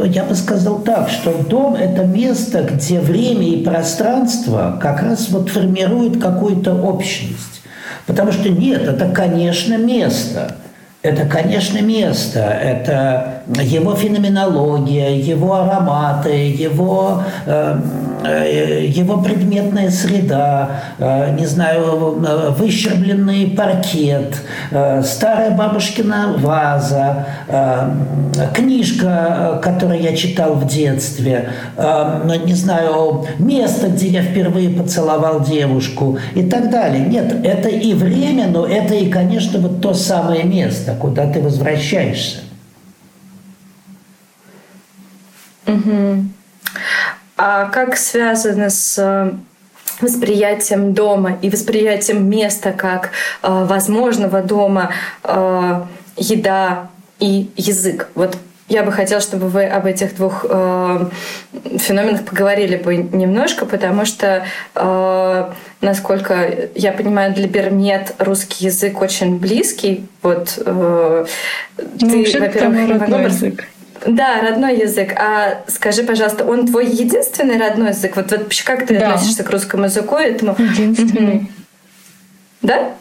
я 0.05 0.25
бы 0.25 0.35
сказал 0.35 0.81
так, 0.81 1.09
что 1.09 1.33
дом– 1.49 1.75
это 1.77 2.05
место, 2.05 2.63
где 2.63 3.01
время 3.01 3.47
и 3.49 3.65
пространство 3.65 4.79
как 4.81 5.03
раз 5.03 5.31
вот 5.31 5.49
формируют 5.49 6.21
какую-то 6.21 6.75
общность. 6.75 7.63
Потому 8.07 8.31
что 8.31 8.51
нет, 8.51 8.83
это, 8.83 9.09
конечно, 9.09 9.77
место– 9.79 10.57
это, 11.07 11.25
конечно, 11.25 11.81
место, 11.81 12.41
это 12.41 13.43
его 13.63 13.95
феноменология, 13.95 15.11
его 15.11 15.55
ароматы, 15.55 16.51
его, 16.51 17.23
э, 17.47 17.79
э, 18.25 18.87
его 18.87 19.19
предметная 19.19 19.91
среда, 19.91 20.71
э, 20.99 21.37
не 21.39 21.47
знаю, 21.47 22.19
выщербленный 22.59 23.47
паркет, 23.57 24.37
старая 25.05 25.53
бабушкина 25.53 26.35
ваза, 26.39 27.27
книжка, 28.55 29.61
которую 29.63 30.03
я 30.03 30.17
читал 30.17 30.55
в 30.55 30.67
детстве, 30.67 31.51
не 32.45 32.55
знаю, 32.55 33.27
место, 33.39 33.89
где 33.89 34.09
я 34.09 34.23
впервые 34.23 34.71
поцеловал 34.71 35.41
девушку 35.41 36.19
и 36.35 36.43
так 36.43 36.71
далее. 36.71 37.07
Нет, 37.07 37.35
это 37.45 37.69
и 37.69 37.95
время, 37.95 38.49
но 38.49 38.67
это 38.67 38.95
и, 38.95 39.09
конечно, 39.09 39.61
вот 39.61 39.81
то 39.81 39.95
самое 39.95 40.43
место, 40.45 40.96
куда 41.01 41.31
ты 41.31 41.41
возвращаешься. 41.41 42.41
Угу. 45.67 46.25
А 47.37 47.67
как 47.67 47.97
связано 47.97 48.71
с 48.71 48.97
э, 48.99 49.33
восприятием 50.01 50.95
дома 50.95 51.39
и 51.43 51.51
восприятием 51.51 52.29
места 52.29 52.73
как 52.73 53.11
э, 53.43 53.65
возможного 53.65 54.43
дома 54.43 54.93
э, 55.23 55.83
еда 56.17 56.89
и 57.19 57.51
язык? 57.57 58.09
Вот 58.15 58.39
я 58.69 58.83
бы 58.83 58.91
хотела, 58.91 59.21
чтобы 59.21 59.49
вы 59.49 59.65
об 59.65 59.87
этих 59.87 60.17
двух 60.17 60.45
э, 60.49 61.09
феноменах 61.79 62.25
поговорили 62.25 62.77
бы 62.77 62.97
немножко, 62.97 63.65
потому 63.65 64.05
что, 64.05 64.45
э, 64.75 65.53
насколько 65.81 66.69
я 66.75 66.93
понимаю, 66.93 67.33
для 67.33 67.47
Бермет 67.47 68.15
русский 68.19 68.65
язык 68.65 69.01
очень 69.01 69.39
близкий. 69.39 70.07
Вот 70.23 70.59
э, 70.65 71.27
ну, 72.01 72.25
ты, 72.25 72.41
во-первых, 72.41 73.01
родной 73.01 73.25
язык. 73.25 73.65
Да, 74.05 74.41
родной 74.43 74.79
язык. 74.79 75.13
А 75.17 75.63
скажи, 75.69 76.03
пожалуйста, 76.03 76.45
он 76.45 76.67
твой 76.67 76.87
единственный 76.87 77.59
родной 77.59 77.89
язык? 77.91 78.17
Вот, 78.17 78.31
вот 78.31 78.53
как 78.65 78.87
ты 78.87 78.99
да. 78.99 79.13
относишься 79.13 79.45
к 79.45 79.51
русскому 79.51 79.85
языку? 79.85 80.17
Этому? 80.17 80.55
Единственный. 80.59 81.51
Да? 82.63 82.95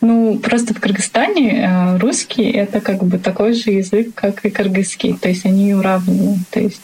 Ну, 0.00 0.38
просто 0.38 0.72
в 0.72 0.80
Кыргызстане 0.80 1.62
э, 1.62 1.98
русский— 1.98 2.50
это 2.52 2.80
как 2.80 3.04
бы 3.04 3.18
такой 3.18 3.52
же 3.52 3.70
язык, 3.70 4.14
как 4.14 4.44
и 4.46 4.50
кыргызский. 4.50 5.14
То 5.14 5.28
есть 5.28 5.44
они 5.44 5.74
уравнены. 5.74 6.38
То 6.50 6.60
есть 6.60 6.80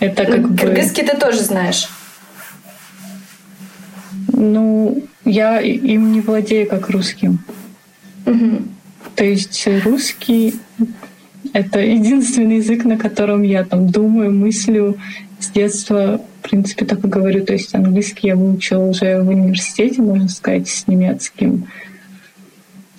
это 0.00 0.26
как 0.26 0.50
бы... 0.50 0.58
Кыргызский 0.58 1.04
ты 1.04 1.16
тоже 1.16 1.40
знаешь? 1.40 1.88
Ну, 4.32 5.02
я 5.24 5.60
им 5.60 6.12
не 6.12 6.20
владею 6.20 6.68
как 6.68 6.90
русским. 6.90 7.38
Угу. 8.26 8.62
То 9.16 9.24
есть 9.24 9.66
русский— 9.84 10.54
это 11.54 11.80
единственный 11.80 12.56
язык, 12.56 12.84
на 12.84 12.98
котором 12.98 13.42
я 13.42 13.64
там 13.64 13.88
думаю, 13.88 14.30
мыслю 14.32 14.98
с 15.40 15.48
детства, 15.48 16.20
в 16.40 16.48
принципе, 16.48 16.84
так 16.84 17.02
и 17.02 17.08
говорю. 17.08 17.44
То 17.44 17.54
есть 17.54 17.74
английский 17.74 18.28
я 18.28 18.36
выучила 18.36 18.84
уже 18.84 19.22
в 19.22 19.28
университете, 19.28 20.02
можно 20.02 20.28
сказать, 20.28 20.68
с 20.68 20.86
немецким. 20.86 21.66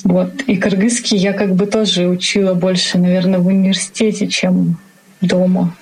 Вот. 0.09 0.41
И 0.47 0.57
кыргызский 0.57 1.17
я 1.17 1.33
как 1.33 1.53
бы 1.53 1.67
тоже 1.67 2.07
учила 2.07 2.55
больше, 2.55 2.97
наверное, 2.97 3.37
в 3.37 3.45
университете, 3.45 4.27
чем 4.27 4.79
дома. 5.21 5.75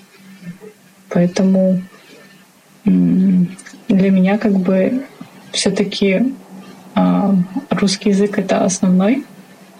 Поэтому 1.08 1.82
для 2.84 4.12
меня 4.12 4.38
как 4.38 4.52
бы 4.52 5.06
все-таки 5.54 6.34
а, 6.94 7.36
русский 7.70 8.10
язык 8.10 8.38
это 8.38 8.66
основной 8.66 9.24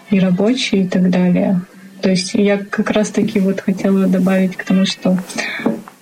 и 0.08 0.18
рабочий 0.18 0.84
и 0.84 0.88
так 0.88 1.10
далее. 1.10 1.60
То 2.00 2.08
есть 2.08 2.32
я 2.32 2.56
как 2.56 2.88
раз 2.92 3.10
таки 3.10 3.40
вот 3.40 3.60
хотела 3.60 4.06
добавить 4.06 4.56
к 4.56 4.64
тому, 4.64 4.86
что 4.86 5.18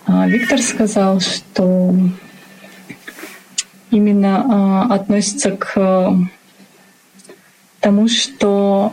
а, 0.07 0.29
Виктор 0.29 0.61
сказал, 0.63 1.19
что 1.19 1.97
именно 3.91 4.45
а, 4.89 4.95
относится 4.95 5.51
к 5.51 6.17
тому, 7.87 8.09
что 8.09 8.93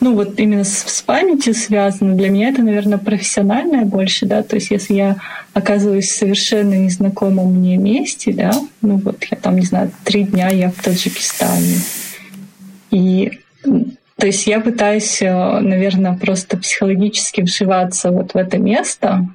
ну 0.00 0.14
вот 0.14 0.40
именно 0.40 0.64
с, 0.64 0.82
с 0.84 1.00
памятью 1.02 1.54
связано. 1.54 2.16
Для 2.16 2.28
меня 2.28 2.48
это, 2.48 2.60
наверное, 2.62 2.98
профессиональное 2.98 3.84
больше, 3.84 4.26
да, 4.26 4.42
то 4.42 4.56
есть 4.56 4.72
если 4.72 4.94
я 4.94 5.16
оказываюсь 5.54 6.08
в 6.08 6.16
совершенно 6.16 6.74
незнакомом 6.74 7.54
мне 7.54 7.76
месте, 7.76 8.32
да, 8.32 8.50
ну 8.82 8.96
вот 8.96 9.22
я 9.30 9.36
там, 9.36 9.54
не 9.54 9.66
знаю, 9.66 9.92
три 10.02 10.24
дня 10.24 10.48
я 10.48 10.72
в 10.72 10.82
Таджикистане, 10.82 11.76
и 12.90 13.38
то 14.16 14.26
есть 14.26 14.48
я 14.48 14.58
пытаюсь, 14.58 15.22
э, 15.22 15.60
наверное, 15.60 16.18
просто 16.18 16.56
психологически 16.56 17.42
вживаться 17.42 18.10
вот 18.10 18.34
в 18.34 18.36
это 18.36 18.58
место 18.58 19.28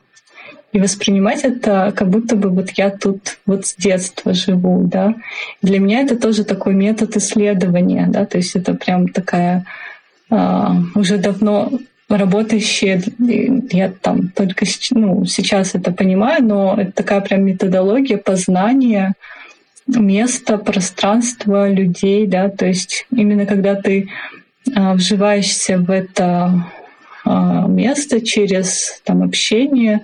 и 0.73 0.79
воспринимать 0.79 1.43
это, 1.43 1.93
как 1.95 2.09
будто 2.09 2.35
бы 2.35 2.49
вот 2.49 2.71
я 2.71 2.89
тут 2.89 3.37
вот 3.45 3.67
с 3.67 3.75
детства 3.75 4.33
живу, 4.33 4.83
да. 4.85 5.13
Для 5.61 5.79
меня 5.79 6.01
это 6.01 6.17
тоже 6.17 6.43
такой 6.43 6.73
метод 6.73 7.15
исследования, 7.15 8.07
да, 8.09 8.25
то 8.25 8.37
есть 8.37 8.55
это 8.55 8.73
прям 8.73 9.07
такая 9.07 9.65
а, 10.29 10.75
уже 10.95 11.17
давно 11.19 11.71
работающие, 12.09 13.01
я 13.71 13.91
там 14.01 14.29
только 14.29 14.65
ну, 14.91 15.25
сейчас 15.25 15.75
это 15.75 15.91
понимаю, 15.91 16.43
но 16.43 16.75
это 16.77 16.91
такая 16.91 17.21
прям 17.21 17.43
методология 17.43 18.17
познания 18.17 19.13
места, 19.87 20.57
пространства, 20.57 21.69
людей, 21.69 22.25
да, 22.25 22.49
то 22.49 22.65
есть 22.65 23.05
именно 23.11 23.45
когда 23.45 23.75
ты 23.75 24.09
а, 24.75 24.93
вживаешься 24.93 25.77
в 25.77 25.91
это 25.91 26.65
а, 27.25 27.67
место 27.67 28.21
через 28.21 29.01
там 29.03 29.21
общение, 29.21 30.01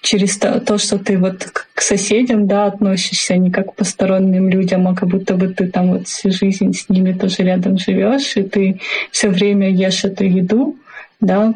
через 0.00 0.38
то, 0.38 0.60
то, 0.60 0.78
что 0.78 0.98
ты 0.98 1.18
вот 1.18 1.44
к 1.74 1.80
соседям, 1.80 2.46
да, 2.46 2.66
относишься 2.66 3.36
не 3.36 3.50
как 3.50 3.72
к 3.72 3.74
посторонним 3.74 4.48
людям, 4.48 4.88
а 4.88 4.94
как 4.94 5.08
будто 5.08 5.34
бы 5.34 5.48
ты 5.48 5.66
там 5.68 5.92
вот 5.92 6.08
всю 6.08 6.30
жизнь 6.30 6.72
с 6.72 6.88
ними 6.88 7.12
тоже 7.12 7.42
рядом 7.42 7.78
живешь, 7.78 8.36
и 8.36 8.42
ты 8.42 8.80
все 9.10 9.28
время 9.28 9.70
ешь 9.70 10.04
эту 10.04 10.24
еду, 10.24 10.76
да, 11.20 11.54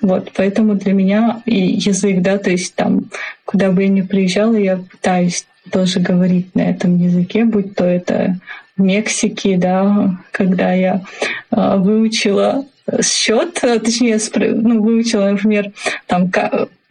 вот, 0.00 0.32
поэтому 0.36 0.74
для 0.74 0.92
меня 0.92 1.42
и 1.46 1.56
язык, 1.56 2.20
да, 2.20 2.38
то 2.38 2.50
есть 2.50 2.74
там, 2.74 3.10
куда 3.44 3.70
бы 3.70 3.82
я 3.82 3.88
ни 3.88 4.02
приезжала, 4.02 4.56
я 4.56 4.76
пытаюсь 4.76 5.46
тоже 5.70 6.00
говорить 6.00 6.54
на 6.54 6.62
этом 6.62 6.98
языке, 6.98 7.44
будь 7.44 7.74
то 7.74 7.84
это 7.84 8.38
в 8.76 8.82
Мексике, 8.82 9.56
да, 9.56 10.18
когда 10.30 10.72
я 10.72 11.02
э, 11.50 11.76
выучила 11.76 12.66
счет, 13.02 13.54
точнее, 13.54 14.18
ну, 14.34 14.82
выучила, 14.82 15.30
например, 15.30 15.72
там 16.06 16.30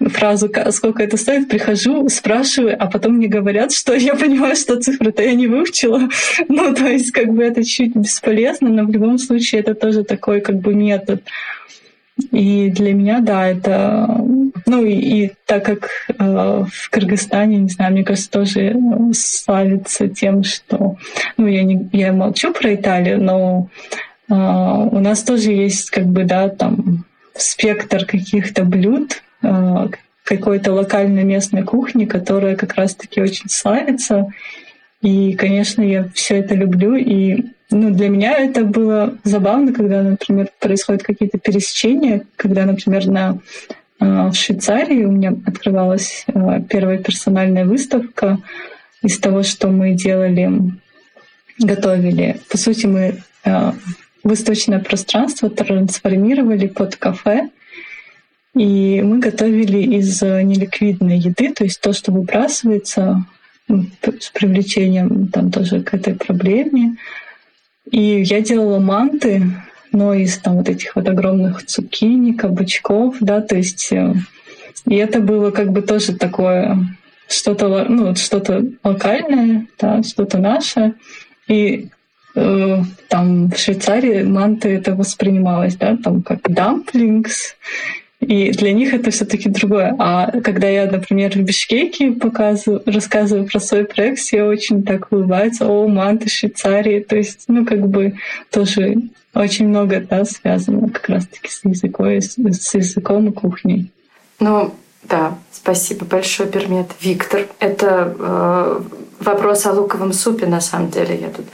фразу 0.09 0.51
«сколько 0.71 1.03
это 1.03 1.17
стоит», 1.17 1.47
прихожу, 1.47 2.09
спрашиваю, 2.09 2.75
а 2.79 2.87
потом 2.87 3.13
мне 3.13 3.27
говорят, 3.27 3.71
что 3.71 3.93
я 3.95 4.15
понимаю, 4.15 4.55
что 4.55 4.79
цифры-то 4.79 5.23
я 5.23 5.33
не 5.33 5.47
выучила. 5.47 6.09
Ну, 6.49 6.73
то 6.73 6.85
есть 6.85 7.11
как 7.11 7.33
бы 7.33 7.43
это 7.43 7.63
чуть 7.63 7.95
бесполезно, 7.95 8.69
но 8.69 8.83
в 8.85 8.91
любом 8.91 9.17
случае 9.17 9.61
это 9.61 9.73
тоже 9.73 10.03
такой 10.03 10.41
как 10.41 10.57
бы 10.57 10.73
метод. 10.73 11.23
И 12.31 12.69
для 12.69 12.93
меня, 12.93 13.19
да, 13.21 13.47
это... 13.47 14.07
Ну 14.65 14.85
и, 14.85 14.93
и 14.93 15.31
так 15.45 15.65
как 15.65 15.89
э, 16.07 16.63
в 16.71 16.89
Кыргызстане, 16.91 17.57
не 17.57 17.69
знаю, 17.69 17.93
мне 17.93 18.03
кажется, 18.03 18.29
тоже 18.29 18.75
славится 19.13 20.07
тем, 20.07 20.43
что... 20.43 20.97
Ну, 21.37 21.47
я, 21.47 21.63
не, 21.63 21.89
я 21.91 22.13
молчу 22.13 22.53
про 22.53 22.75
Италию, 22.75 23.21
но 23.21 23.69
э, 23.91 24.12
у 24.29 24.99
нас 24.99 25.23
тоже 25.23 25.51
есть 25.51 25.89
как 25.89 26.05
бы, 26.05 26.23
да, 26.23 26.49
там 26.49 27.05
спектр 27.35 28.05
каких-то 28.05 28.63
блюд, 28.63 29.21
э, 29.41 29.87
какой-то 30.23 30.73
локальной 30.73 31.23
местной 31.23 31.63
кухни, 31.63 32.05
которая 32.05 32.55
как 32.55 32.75
раз-таки 32.75 33.21
очень 33.21 33.49
славится. 33.49 34.27
И, 35.01 35.33
конечно, 35.33 35.81
я 35.81 36.07
все 36.13 36.37
это 36.37 36.55
люблю. 36.55 36.95
И 36.95 37.45
ну, 37.69 37.89
для 37.93 38.07
меня 38.09 38.37
это 38.37 38.63
было 38.63 39.17
забавно, 39.23 39.73
когда, 39.73 40.01
например, 40.01 40.49
происходят 40.59 41.03
какие-то 41.03 41.39
пересечения, 41.39 42.25
когда, 42.37 42.65
например, 42.65 43.07
на 43.07 43.39
а, 43.99 44.29
в 44.29 44.35
Швейцарии 44.35 45.03
у 45.03 45.11
меня 45.11 45.35
открывалась 45.45 46.25
а, 46.27 46.61
первая 46.61 46.99
персональная 46.99 47.65
выставка 47.65 48.37
из 49.01 49.19
того, 49.19 49.43
что 49.43 49.67
мы 49.67 49.91
делали, 49.91 50.49
готовили. 51.59 52.39
По 52.49 52.57
сути, 52.57 52.85
мы 52.85 53.23
а, 53.43 53.75
выставочное 54.23 54.79
пространство 54.79 55.49
трансформировали 55.49 56.67
под 56.67 56.95
кафе, 56.95 57.49
и 58.55 59.01
мы 59.01 59.19
готовили 59.19 59.79
из 59.97 60.21
неликвидной 60.21 61.17
еды, 61.17 61.53
то 61.53 61.63
есть 61.63 61.81
то, 61.81 61.93
что 61.93 62.11
выбрасывается 62.11 63.25
ну, 63.67 63.85
с 64.19 64.29
привлечением 64.29 65.27
там 65.27 65.51
тоже 65.51 65.81
к 65.81 65.93
этой 65.93 66.15
проблеме, 66.15 66.97
и 67.89 68.21
я 68.21 68.41
делала 68.41 68.79
манты, 68.79 69.43
но 69.91 70.13
из 70.13 70.37
там 70.37 70.57
вот 70.57 70.69
этих 70.69 70.95
вот 70.95 71.07
огромных 71.07 71.65
цукини, 71.65 72.33
кабачков, 72.33 73.17
да, 73.19 73.41
то 73.41 73.55
есть 73.55 73.91
э, 73.91 74.13
и 74.85 74.95
это 74.95 75.19
было 75.19 75.51
как 75.51 75.71
бы 75.71 75.81
тоже 75.81 76.13
такое 76.13 76.77
что-то, 77.27 77.85
ну, 77.87 78.15
что-то 78.15 78.65
локальное, 78.83 79.67
да, 79.79 80.03
что-то 80.03 80.39
наше. 80.39 80.93
И 81.47 81.89
э, 82.35 82.77
там 83.09 83.49
в 83.49 83.57
Швейцарии 83.57 84.23
манты 84.23 84.69
это 84.69 84.95
воспринималось, 84.95 85.75
да, 85.75 85.97
там 85.97 86.21
как 86.21 86.41
дамплингс, 86.51 87.55
и 88.27 88.51
для 88.51 88.73
них 88.73 88.93
это 88.93 89.11
все-таки 89.11 89.49
другое. 89.49 89.95
А 89.99 90.31
когда 90.41 90.67
я, 90.67 90.89
например, 90.89 91.33
в 91.33 91.41
Бишкеке 91.41 92.11
показываю, 92.11 92.81
рассказываю 92.85 93.47
про 93.47 93.59
свой 93.59 93.85
проект, 93.85 94.19
все 94.19 94.43
очень 94.43 94.83
так 94.83 95.11
улыбаются, 95.11 95.67
о, 95.67 95.87
манты 95.87 96.29
Швейцарии. 96.29 97.01
То 97.01 97.17
есть, 97.17 97.45
ну, 97.47 97.65
как 97.65 97.87
бы 97.87 98.13
тоже 98.49 98.95
очень 99.33 99.67
много 99.67 99.99
да, 99.99 100.25
связано 100.25 100.89
как 100.89 101.09
раз-таки 101.09 101.49
с 101.49 101.61
языком, 101.63 102.07
с, 102.07 102.73
языком 102.73 103.29
и 103.29 103.31
кухней. 103.31 103.91
Ну, 104.39 104.73
да, 105.03 105.37
спасибо 105.51 106.05
большое, 106.05 106.49
Пермет. 106.49 106.91
Виктор, 107.01 107.47
это 107.59 108.15
э, 108.17 108.81
вопрос 109.19 109.65
о 109.65 109.73
луковом 109.73 110.13
супе, 110.13 110.45
на 110.45 110.61
самом 110.61 110.89
деле. 110.89 111.19
Я 111.19 111.29
тут 111.29 111.45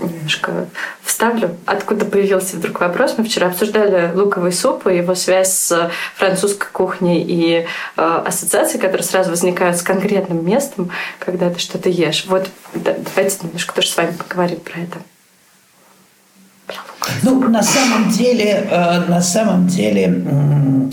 немножко 0.00 0.68
вставлю. 1.02 1.56
Откуда 1.66 2.04
появился 2.04 2.56
вдруг 2.56 2.80
вопрос? 2.80 3.14
Мы 3.18 3.24
вчера 3.24 3.48
обсуждали 3.48 4.12
луковый 4.14 4.52
суп 4.52 4.86
и 4.86 4.96
его 4.96 5.14
связь 5.14 5.52
с 5.52 5.90
французской 6.16 6.68
кухней 6.70 7.22
и 7.22 7.66
э, 7.96 8.22
ассоциации, 8.26 8.78
которые 8.78 9.04
сразу 9.04 9.30
возникают 9.30 9.76
с 9.76 9.82
конкретным 9.82 10.44
местом, 10.44 10.90
когда 11.18 11.50
ты 11.50 11.58
что-то 11.58 11.88
ешь. 11.88 12.26
Вот 12.28 12.48
да, 12.74 12.94
давайте 13.14 13.38
немножко 13.42 13.74
тоже 13.74 13.88
с 13.88 13.96
вами 13.96 14.12
поговорим 14.12 14.60
про 14.60 14.80
это. 14.80 14.98
Ну, 17.22 17.48
на 17.48 17.62
самом 17.62 18.10
деле, 18.10 18.66
э, 18.70 19.00
на 19.08 19.20
самом 19.20 19.66
деле, 19.66 20.24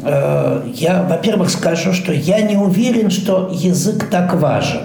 э, 0.04 0.62
я, 0.74 1.04
во-первых, 1.04 1.50
скажу, 1.50 1.94
что 1.94 2.12
я 2.14 2.42
не 2.42 2.58
уверен, 2.58 3.10
что 3.10 3.50
язык 3.52 4.10
так 4.10 4.34
важен. 4.34 4.82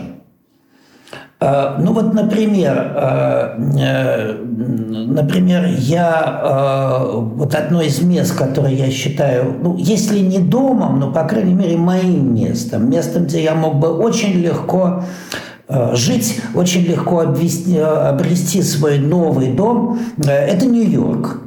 Э, 1.40 1.76
ну 1.78 1.92
вот, 1.92 2.14
например, 2.14 2.92
например, 5.06 5.66
я 5.78 7.02
вот 7.12 7.54
одно 7.54 7.82
из 7.82 8.02
мест, 8.02 8.34
которое 8.36 8.74
я 8.74 8.90
считаю, 8.90 9.54
ну, 9.62 9.76
если 9.76 10.18
не 10.18 10.38
домом, 10.38 10.98
но, 10.98 11.12
по 11.12 11.24
крайней 11.24 11.54
мере, 11.54 11.76
моим 11.76 12.34
местом, 12.34 12.90
местом, 12.90 13.24
где 13.26 13.42
я 13.42 13.54
мог 13.54 13.76
бы 13.76 13.88
очень 13.88 14.32
легко 14.32 15.04
жить, 15.68 16.40
очень 16.54 16.82
легко 16.82 17.20
обвести, 17.20 17.78
обрести 17.78 18.62
свой 18.62 18.98
новый 18.98 19.52
дом, 19.52 19.98
это 20.18 20.66
Нью-Йорк 20.66 21.44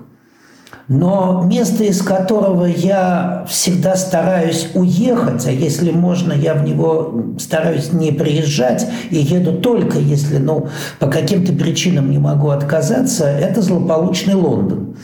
но 0.87 1.43
место, 1.45 1.83
из 1.83 2.01
которого 2.01 2.65
я 2.65 3.45
всегда 3.49 3.95
стараюсь 3.97 4.69
уехать, 4.73 5.45
а 5.45 5.51
если 5.51 5.91
можно, 5.91 6.31
я 6.31 6.53
в 6.53 6.63
него 6.63 7.35
стараюсь 7.39 7.91
не 7.91 8.11
приезжать 8.11 8.87
и 9.09 9.17
еду 9.17 9.53
только, 9.53 9.99
если 9.99 10.37
ну, 10.37 10.67
по 10.99 11.07
каким-то 11.07 11.51
причинам 11.51 12.09
не 12.09 12.19
могу 12.19 12.49
отказаться, 12.49 13.25
это 13.25 13.61
злополучный 13.61 14.35
Лондон. 14.35 14.95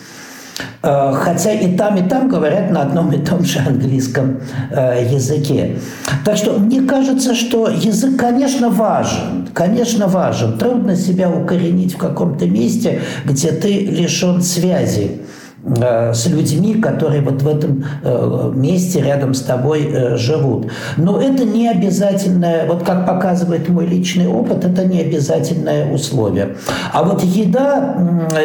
Э, 0.81 1.13
хотя 1.13 1.53
и 1.53 1.75
там, 1.75 1.97
и 1.97 2.07
там 2.07 2.27
говорят 2.27 2.71
на 2.71 2.81
одном 2.81 3.11
и 3.11 3.17
том 3.17 3.43
же 3.43 3.59
английском 3.59 4.39
э, 4.71 5.07
языке. 5.09 5.77
Так 6.25 6.37
что 6.37 6.59
мне 6.59 6.81
кажется, 6.81 7.35
что 7.35 7.69
язык, 7.69 8.17
конечно, 8.19 8.69
важен. 8.69 9.47
Конечно, 9.53 10.07
важен. 10.07 10.57
Трудно 10.57 10.95
себя 10.95 11.29
укоренить 11.29 11.93
в 11.93 11.97
каком-то 11.97 12.45
месте, 12.45 13.01
где 13.25 13.51
ты 13.51 13.79
лишен 13.85 14.41
связи 14.41 15.21
с 15.65 16.27
людьми, 16.27 16.75
которые 16.75 17.21
вот 17.21 17.41
в 17.41 17.47
этом 17.47 17.85
э, 18.03 18.51
месте 18.53 19.01
рядом 19.01 19.33
с 19.33 19.41
тобой 19.41 19.87
э, 19.89 20.17
живут. 20.17 20.67
Но 20.97 21.21
это 21.21 21.45
не 21.45 21.69
обязательное, 21.69 22.67
вот 22.67 22.83
как 22.83 23.07
показывает 23.07 23.69
мой 23.69 23.85
личный 23.85 24.27
опыт, 24.27 24.65
это 24.65 24.85
не 24.85 24.99
обязательное 24.99 25.93
условие. 25.93 26.57
А 26.91 27.03
вот 27.03 27.23
еда, 27.23 27.97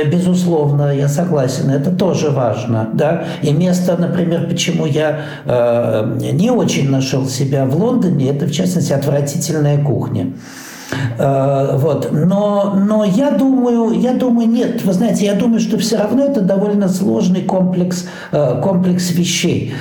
безусловно, 0.06 0.94
я 0.94 1.08
согласен, 1.08 1.70
это 1.70 1.90
тоже 1.90 2.30
важно. 2.30 2.88
Да? 2.92 3.24
И 3.42 3.52
место, 3.52 3.96
например, 3.96 4.46
почему 4.48 4.86
я 4.86 5.20
не 5.44 6.50
очень 6.50 6.88
нашел 6.90 7.26
себя 7.26 7.64
в 7.66 7.76
Лондоне, 7.76 8.30
это 8.30 8.46
в 8.46 8.52
частности 8.52 8.92
отвратительная 8.92 9.82
кухня. 9.82 10.32
Э, 11.18 11.76
вот. 11.76 12.10
Но, 12.12 12.74
но 12.76 13.04
я 13.04 13.30
думаю, 13.30 13.92
я 13.92 14.14
думаю, 14.14 14.48
нет, 14.48 14.84
вы 14.84 14.92
знаете, 14.92 15.26
я 15.26 15.34
думаю, 15.34 15.60
что 15.60 15.78
все 15.78 15.98
равно 15.98 16.24
это 16.24 16.40
довольно 16.40 16.88
сложный 16.88 17.42
комплекс, 17.42 18.06
э, 18.32 18.60
комплекс 18.62 19.10
вещей, 19.10 19.74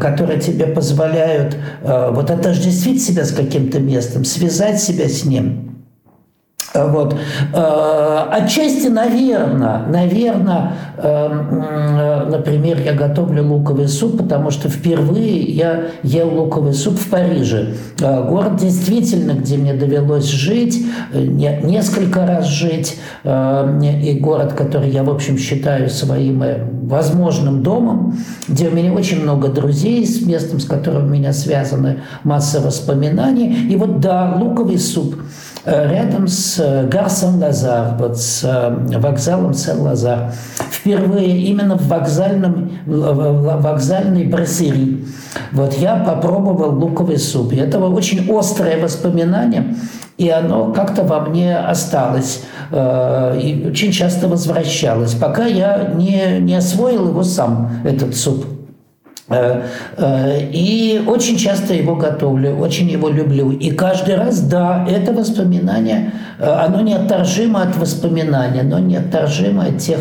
которые 0.00 0.40
тебе 0.40 0.66
позволяют 0.66 1.56
э, 1.82 2.10
вот 2.12 2.30
отождествить 2.30 3.02
себя 3.02 3.24
с 3.24 3.32
каким-то 3.32 3.78
местом, 3.78 4.24
связать 4.24 4.80
себя 4.80 5.08
с 5.08 5.24
ним. 5.24 5.65
Вот. 6.84 7.16
Э, 7.52 8.26
отчасти, 8.30 8.88
наверное, 8.88 9.86
наверное, 9.88 10.72
э, 10.96 12.26
например, 12.30 12.80
я 12.80 12.92
готовлю 12.92 13.46
луковый 13.46 13.88
суп, 13.88 14.18
потому 14.18 14.50
что 14.50 14.68
впервые 14.68 15.40
я 15.40 15.86
ел 16.02 16.28
луковый 16.28 16.74
суп 16.74 16.98
в 16.98 17.08
Париже. 17.08 17.74
Э, 18.00 18.28
город 18.28 18.56
действительно, 18.56 19.32
где 19.32 19.56
мне 19.56 19.74
довелось 19.74 20.26
жить, 20.26 20.84
несколько 21.12 22.26
раз 22.26 22.46
жить, 22.46 22.98
и 23.24 24.18
город, 24.20 24.52
который 24.52 24.90
я, 24.90 25.02
в 25.02 25.10
общем, 25.10 25.38
считаю 25.38 25.88
своим 25.88 26.42
возможным 26.82 27.62
домом, 27.62 28.16
где 28.48 28.68
у 28.68 28.72
меня 28.72 28.92
очень 28.92 29.22
много 29.22 29.48
друзей, 29.48 30.06
с 30.06 30.24
местом, 30.24 30.60
с 30.60 30.64
которым 30.64 31.06
у 31.06 31.08
меня 31.08 31.32
связаны 31.32 32.00
масса 32.24 32.60
воспоминаний. 32.60 33.68
И 33.70 33.76
вот, 33.76 34.00
да, 34.00 34.36
луковый 34.38 34.78
суп– 34.78 35.16
Э, 35.55 35.55
рядом 35.66 36.28
с 36.28 36.58
э, 36.58 36.86
Гарсом 36.86 37.42
Лазар, 37.42 37.96
вот 37.98 38.18
с 38.18 38.44
э, 38.44 38.98
вокзалом 38.98 39.52
Сен-Лазар. 39.52 40.32
Впервые 40.70 41.40
именно 41.42 41.76
в 41.76 41.88
вокзальном, 41.88 42.70
вокзальной 42.86 44.26
брасserie. 44.26 45.04
Вот 45.52 45.74
я 45.74 45.96
попробовал 45.96 46.78
луковый 46.78 47.18
суп. 47.18 47.52
И 47.52 47.56
это 47.56 47.78
очень 47.80 48.30
острое 48.32 48.80
воспоминание, 48.80 49.74
и 50.16 50.30
оно 50.30 50.72
как-то 50.72 51.02
во 51.02 51.20
мне 51.20 51.56
осталось 51.56 52.42
и 52.72 53.66
очень 53.68 53.92
часто 53.92 54.26
возвращалось, 54.26 55.14
пока 55.14 55.46
я 55.46 55.92
не, 55.94 56.40
не 56.40 56.56
освоил 56.56 57.08
его 57.08 57.22
сам, 57.22 57.70
этот 57.84 58.16
суп. 58.16 58.44
Э, 59.28 59.62
э, 59.96 60.50
и 60.52 61.02
очень 61.04 61.36
часто 61.36 61.74
его 61.74 61.96
готовлю, 61.96 62.56
очень 62.56 62.88
его 62.88 63.08
люблю. 63.08 63.50
И 63.50 63.70
каждый 63.72 64.14
раз, 64.14 64.40
да, 64.40 64.86
это 64.88 65.12
воспоминание, 65.12 66.12
оно 66.38 66.80
неотторжимо 66.80 67.62
от 67.62 67.76
воспоминания, 67.76 68.60
оно 68.60 68.78
неотторжимо 68.78 69.64
от 69.64 69.78
тех 69.78 69.98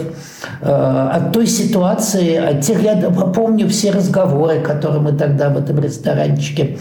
Э, 0.61 1.09
от 1.13 1.31
той 1.31 1.47
ситуации, 1.47 2.35
от 2.35 2.61
тех, 2.61 2.81
я 2.83 2.95
помню 2.95 3.67
все 3.67 3.91
разговоры, 3.91 4.59
которые 4.59 5.01
мы 5.01 5.11
тогда 5.13 5.49
в 5.49 5.57
этом 5.57 5.79
ресторанчике 5.79 6.77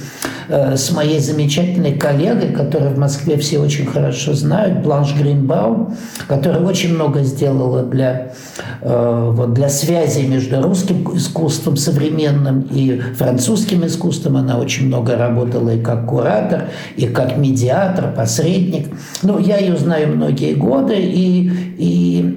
э, 0.48 0.76
с 0.76 0.90
моей 0.92 1.20
замечательной 1.20 1.94
коллегой, 1.94 2.52
которую 2.52 2.94
в 2.94 2.98
Москве 2.98 3.36
все 3.36 3.58
очень 3.58 3.86
хорошо 3.86 4.34
знают, 4.34 4.82
Бланш 4.82 5.14
Гринбаум, 5.14 5.96
которая 6.26 6.62
очень 6.62 6.94
много 6.94 7.22
сделала 7.22 7.82
для, 7.82 8.32
э, 8.80 9.30
вот, 9.32 9.54
для 9.54 9.68
связи 9.68 10.20
между 10.26 10.62
русским 10.62 11.16
искусством 11.16 11.76
современным 11.76 12.68
и 12.70 13.00
французским 13.16 13.84
искусством. 13.86 14.36
Она 14.36 14.58
очень 14.58 14.86
много 14.86 15.16
работала 15.16 15.70
и 15.70 15.80
как 15.80 16.06
куратор, 16.06 16.68
и 16.96 17.06
как 17.06 17.36
медиатор, 17.36 18.12
посредник. 18.12 18.88
Ну, 19.22 19.38
я 19.44 19.58
ее 19.58 19.76
знаю 19.76 20.16
многие 20.16 20.54
годы, 20.54 20.96
и, 20.96 21.50
и, 21.78 22.36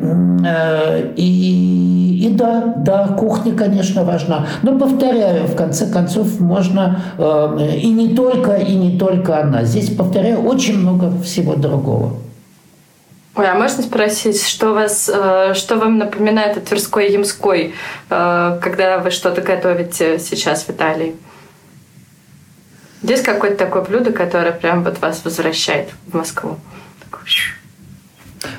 и, 1.15 2.25
и 2.25 2.29
да, 2.29 2.73
да, 2.77 3.07
кухня, 3.07 3.55
конечно, 3.55 4.03
важна. 4.03 4.47
Но, 4.63 4.77
повторяю, 4.77 5.47
в 5.47 5.55
конце 5.55 5.91
концов, 5.91 6.39
можно 6.39 7.01
э, 7.17 7.75
и 7.77 7.89
не 7.89 8.15
только, 8.15 8.55
и 8.55 8.75
не 8.75 8.97
только 8.97 9.39
она. 9.39 9.63
Здесь, 9.63 9.89
повторяю, 9.89 10.43
очень 10.43 10.79
много 10.79 11.11
всего 11.21 11.55
другого. 11.55 12.13
Ой, 13.35 13.47
а 13.47 13.53
можно 13.53 13.83
спросить, 13.83 14.41
что 14.41 14.73
вас, 14.73 15.09
э, 15.13 15.53
что 15.53 15.75
вам 15.75 15.99
напоминает 15.99 16.57
о 16.57 16.61
Тверской 16.61 17.11
Ямской, 17.11 17.75
э, 18.09 18.59
когда 18.61 18.97
вы 18.97 19.11
что-то 19.11 19.41
готовите 19.41 20.17
сейчас 20.17 20.63
в 20.63 20.69
Италии? 20.71 21.15
Есть 23.03 23.23
какое-то 23.23 23.57
такое 23.57 23.83
блюдо, 23.83 24.11
которое 24.11 24.51
прям 24.51 24.83
вот 24.83 24.99
вас 25.01 25.21
возвращает 25.23 25.89
в 26.07 26.15
Москву? 26.15 26.57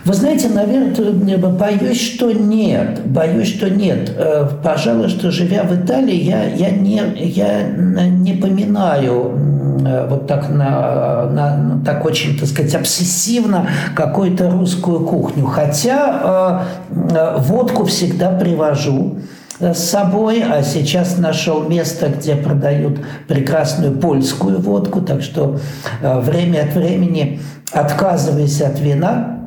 Вы 0.05 0.15
знаете, 0.15 0.49
наверное, 0.49 1.39
боюсь, 1.39 2.01
что 2.01 2.33
нет. 2.33 3.07
Боюсь, 3.07 3.49
что 3.49 3.71
нет. 3.71 4.13
Э, 4.17 4.49
пожалуй, 4.63 5.09
что 5.09 5.31
живя 5.31 5.63
в 5.65 5.75
Италии, 5.75 6.17
я, 6.17 6.45
я, 6.45 6.71
не, 6.71 7.03
я 7.17 7.63
не 7.63 8.33
поминаю 8.33 9.39
э, 9.87 10.07
вот 10.09 10.27
так, 10.27 10.49
на, 10.49 11.27
на, 11.27 11.83
так 11.85 12.05
очень, 12.05 12.39
так 12.39 12.49
сказать, 12.49 12.75
обсессивно 12.75 13.69
какую-то 13.95 14.51
русскую 14.51 15.01
кухню. 15.01 15.47
Хотя 15.47 16.65
э, 16.91 17.39
водку 17.39 17.85
всегда 17.85 18.31
привожу 18.33 19.19
с 19.61 19.79
собой, 19.79 20.43
а 20.43 20.63
сейчас 20.63 21.19
нашел 21.19 21.63
место, 21.63 22.09
где 22.09 22.37
продают 22.37 22.99
прекрасную 23.27 23.99
польскую 23.99 24.61
водку, 24.61 25.01
так 25.01 25.23
что 25.23 25.59
время 26.01 26.63
от 26.63 26.75
времени 26.75 27.41
отказываюсь 27.73 28.61
от 28.63 28.79
вина, 28.81 29.39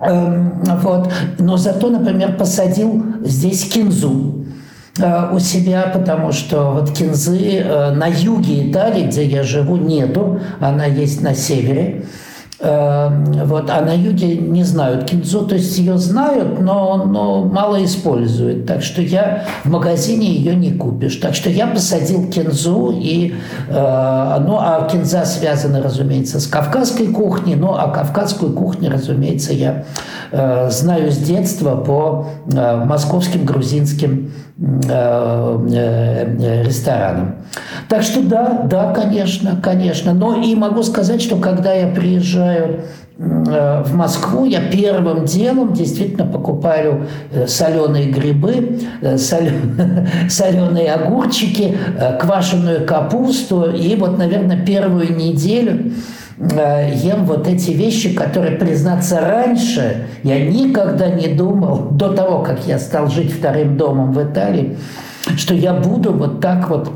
Эм, 0.00 0.62
вот. 0.82 1.10
Но 1.38 1.56
зато, 1.56 1.90
например, 1.90 2.36
посадил 2.36 3.04
здесь 3.24 3.64
кинзу 3.64 4.44
э, 4.98 5.28
у 5.32 5.38
себя, 5.40 5.90
потому 5.92 6.30
что 6.32 6.70
вот 6.70 6.92
кинзы 6.92 7.58
э, 7.58 7.90
на 7.90 8.06
юге 8.06 8.70
Италии, 8.70 9.06
где 9.06 9.24
я 9.24 9.42
живу, 9.42 9.76
нету, 9.76 10.40
она 10.60 10.84
есть 10.84 11.20
на 11.20 11.34
севере. 11.34 12.04
Эм, 12.60 13.24
вот, 13.44 13.70
а 13.70 13.82
на 13.82 13.94
юге 13.94 14.36
не 14.36 14.64
знают 14.64 15.04
кинзу, 15.04 15.46
то 15.46 15.54
есть 15.54 15.78
ее 15.78 15.96
знают, 15.96 16.60
но, 16.60 17.04
но 17.04 17.44
мало 17.44 17.84
используют. 17.84 18.66
Так 18.66 18.82
что 18.82 19.00
я 19.00 19.44
в 19.62 19.70
магазине 19.70 20.26
ее 20.26 20.56
не 20.56 20.72
купишь. 20.72 21.16
Так 21.16 21.36
что 21.36 21.50
я 21.50 21.68
посадил 21.68 22.28
кинзу, 22.28 22.92
и, 22.92 23.32
э, 23.68 23.72
ну, 23.72 24.56
а 24.58 24.88
кинза 24.90 25.24
связана, 25.24 25.80
разумеется, 25.80 26.40
с 26.40 26.48
кавказской 26.48 27.06
кухней, 27.06 27.54
ну, 27.54 27.74
а 27.76 27.92
кавказскую 27.92 28.52
кухню, 28.52 28.90
разумеется, 28.90 29.52
я 29.52 29.84
э, 30.32 30.68
знаю 30.70 31.12
с 31.12 31.18
детства 31.18 31.76
по 31.76 32.26
э, 32.50 32.84
московским 32.84 33.44
грузинским 33.44 34.32
ресторанам. 36.64 37.36
Так 37.88 38.02
что 38.02 38.22
да, 38.22 38.62
да, 38.64 38.92
конечно, 38.92 39.60
конечно. 39.62 40.12
Но 40.14 40.42
и 40.42 40.54
могу 40.56 40.82
сказать, 40.82 41.22
что 41.22 41.36
когда 41.36 41.72
я 41.72 41.86
приезжаю 41.86 42.80
э, 43.18 43.82
в 43.86 43.94
Москву, 43.94 44.44
я 44.44 44.60
первым 44.60 45.24
делом 45.26 45.74
действительно 45.74 46.26
покупаю 46.26 47.06
э, 47.30 47.46
соленые 47.46 48.10
грибы, 48.10 48.80
э, 49.00 49.16
соленые 50.28 50.92
огурчики, 50.92 51.78
квашеную 52.20 52.84
капусту. 52.84 53.70
И 53.70 53.94
вот, 53.94 54.18
наверное, 54.18 54.64
первую 54.64 55.16
неделю 55.16 55.92
ем 56.40 57.24
вот 57.24 57.48
эти 57.48 57.72
вещи, 57.72 58.14
которые, 58.14 58.56
признаться, 58.56 59.20
раньше 59.20 60.06
я 60.22 60.44
никогда 60.44 61.08
не 61.10 61.28
думал, 61.28 61.90
до 61.90 62.12
того, 62.12 62.42
как 62.42 62.66
я 62.66 62.78
стал 62.78 63.08
жить 63.08 63.32
вторым 63.32 63.76
домом 63.76 64.12
в 64.12 64.22
Италии, 64.22 64.76
что 65.36 65.54
я 65.54 65.72
буду 65.72 66.12
вот 66.12 66.40
так 66.40 66.70
вот 66.70 66.90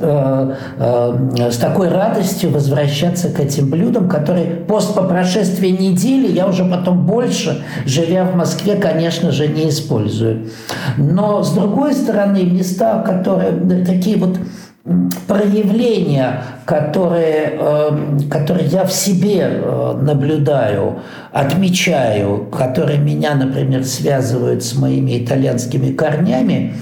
Э, 0.00 0.54
э, 0.78 1.50
с 1.50 1.56
такой 1.56 1.88
радостью 1.88 2.50
возвращаться 2.50 3.30
к 3.30 3.40
этим 3.40 3.68
блюдам, 3.68 4.08
которые 4.08 4.46
пост 4.46 4.94
по 4.94 5.02
прошествии 5.02 5.68
недели 5.68 6.30
я 6.30 6.46
уже 6.46 6.64
потом 6.64 7.04
больше, 7.04 7.64
живя 7.84 8.24
в 8.24 8.36
Москве, 8.36 8.76
конечно 8.76 9.32
же, 9.32 9.48
не 9.48 9.68
использую. 9.68 10.50
Но, 10.98 11.42
с 11.42 11.52
другой 11.52 11.94
стороны, 11.94 12.44
места, 12.44 13.02
которые 13.02 13.84
такие 13.84 14.16
вот 14.18 14.38
проявления, 15.28 16.42
которые, 16.64 17.52
э, 17.58 18.18
которые 18.30 18.68
я 18.68 18.84
в 18.84 18.92
себе 18.92 19.62
наблюдаю, 20.00 21.00
отмечаю, 21.30 22.46
которые 22.46 22.98
меня, 22.98 23.34
например, 23.34 23.84
связывают 23.84 24.64
с 24.64 24.74
моими 24.74 25.24
итальянскими 25.24 25.92
корнями, 25.92 26.74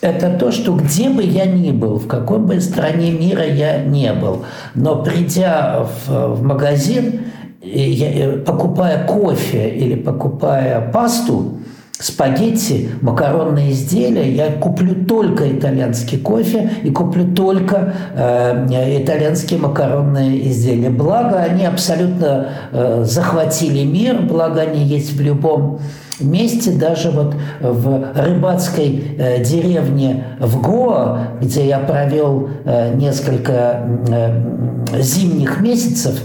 это 0.00 0.30
то, 0.38 0.52
что 0.52 0.74
где 0.74 1.08
бы 1.08 1.22
я 1.24 1.46
ни 1.46 1.72
был, 1.72 1.98
в 1.98 2.06
какой 2.06 2.38
бы 2.38 2.60
стране 2.60 3.10
мира 3.10 3.44
я 3.44 3.82
не 3.82 4.12
был, 4.12 4.44
но 4.74 5.02
придя 5.02 5.86
в, 6.06 6.34
в 6.36 6.42
магазин, 6.42 7.22
я, 7.60 8.38
покупая 8.38 9.06
кофе 9.06 9.68
или 9.70 9.96
покупая 9.96 10.92
пасту, 10.92 11.57
спагетти, 12.00 12.90
макаронные 13.00 13.72
изделия, 13.72 14.30
я 14.30 14.52
куплю 14.52 15.04
только 15.04 15.50
итальянский 15.50 16.18
кофе 16.18 16.70
и 16.82 16.90
куплю 16.90 17.34
только 17.34 17.94
э, 18.14 19.02
итальянские 19.02 19.58
макаронные 19.58 20.48
изделия. 20.48 20.90
Благо, 20.90 21.38
они 21.38 21.64
абсолютно 21.64 22.50
э, 22.72 23.02
захватили 23.04 23.84
мир, 23.84 24.22
благо 24.22 24.60
они 24.60 24.84
есть 24.84 25.12
в 25.12 25.20
любом 25.20 25.80
месте, 26.20 26.70
даже 26.72 27.10
вот 27.10 27.34
в 27.60 28.12
рыбацкой 28.14 29.16
э, 29.18 29.42
деревне 29.42 30.24
в 30.38 30.60
Гоа, 30.60 31.28
где 31.40 31.66
я 31.66 31.80
провел 31.80 32.48
э, 32.64 32.94
несколько 32.94 33.88
э, 34.08 35.00
зимних 35.00 35.60
месяцев, 35.60 36.20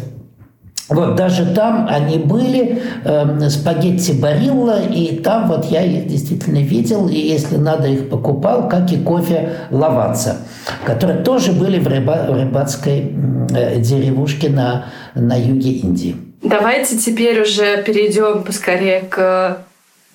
Вот 0.90 1.16
даже 1.16 1.46
там 1.54 1.88
они 1.90 2.18
были, 2.18 2.82
э, 3.06 3.50
спагетти 3.50 4.12
Барилла, 4.12 4.82
и 4.82 5.18
там 5.18 5.48
вот 5.48 5.66
я 5.66 5.82
их 5.82 6.08
действительно 6.08 6.60
видел, 6.60 7.08
и 7.08 7.16
если 7.16 7.56
надо 7.56 7.88
их 7.88 8.10
покупал, 8.10 8.68
как 8.68 8.92
и 8.92 8.98
кофе 8.98 9.54
Лаваца, 9.72 10.38
которые 10.86 11.24
тоже 11.24 11.54
были 11.54 11.80
в, 11.80 11.88
рыба, 11.88 12.28
в 12.30 12.34
рыбацкой 12.34 13.16
э, 13.56 13.80
деревушке 13.80 14.50
на, 14.50 14.86
на 15.16 15.36
юге 15.40 15.72
Индии. 15.72 16.16
Давайте 16.42 16.98
теперь 16.98 17.42
уже 17.42 17.82
перейдем 17.84 18.44
поскорее 18.44 19.02
к 19.02 19.60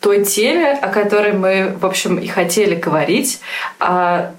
той 0.01 0.25
теме, 0.25 0.73
о 0.73 0.89
которой 0.89 1.33
мы, 1.33 1.77
в 1.81 1.87
общем, 1.87 2.17
и 2.17 2.27
хотели 2.27 2.75
говорить. 2.75 3.41
А 3.81 4.33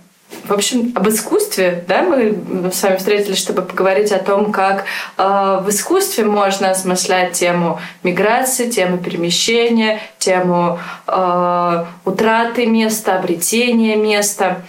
в 0.50 0.54
общем, 0.54 0.92
об 0.96 1.08
искусстве, 1.08 1.84
да, 1.88 2.04
мы 2.04 2.72
с 2.72 2.82
вами 2.84 2.98
встретились, 2.98 3.38
чтобы 3.38 3.62
поговорить 3.64 4.12
о 4.12 4.20
том, 4.20 4.52
как 4.52 4.86
э, 5.18 5.60
в 5.62 5.70
искусстве 5.70 6.24
можно 6.24 6.72
осмыслять 6.72 7.34
тему 7.34 7.80
миграции, 8.04 8.70
тему 8.70 8.98
перемещения, 8.98 10.00
тему 10.18 10.80
э, 11.08 11.86
утраты 12.06 12.66
места, 12.66 13.18
обретения 13.18 13.96
места. 13.96 14.62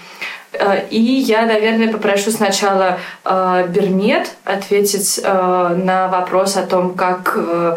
Э, 0.52 0.86
и 0.90 1.00
я, 1.00 1.46
наверное, 1.46 1.92
попрошу 1.92 2.30
сначала 2.30 2.98
э, 3.24 3.66
Бермет 3.68 4.30
ответить 4.44 5.20
э, 5.22 5.76
на 5.82 6.08
вопрос 6.08 6.56
о 6.56 6.62
том, 6.62 6.94
как, 6.94 7.36
э, 7.36 7.76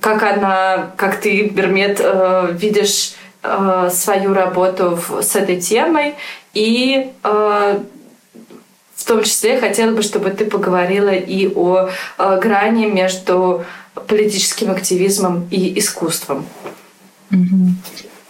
как 0.00 0.22
она, 0.22 0.90
как 0.96 1.20
ты, 1.20 1.44
Бермет, 1.44 2.00
э, 2.02 2.48
видишь 2.52 3.14
э, 3.42 3.90
свою 3.92 4.34
работу 4.34 4.96
в, 4.96 5.22
с 5.22 5.36
этой 5.36 5.60
темой 5.60 6.14
и 6.56 7.12
э, 7.22 7.80
в 8.94 9.04
том 9.04 9.22
числе 9.22 9.60
хотела 9.60 9.94
бы, 9.94 10.02
чтобы 10.02 10.30
ты 10.30 10.46
поговорила 10.46 11.10
и 11.14 11.46
о 11.54 11.90
э, 12.18 12.40
грани 12.40 12.86
между 12.86 13.64
политическим 14.08 14.70
активизмом 14.70 15.46
и 15.50 15.78
искусством. 15.78 16.46
Угу. 17.30 17.70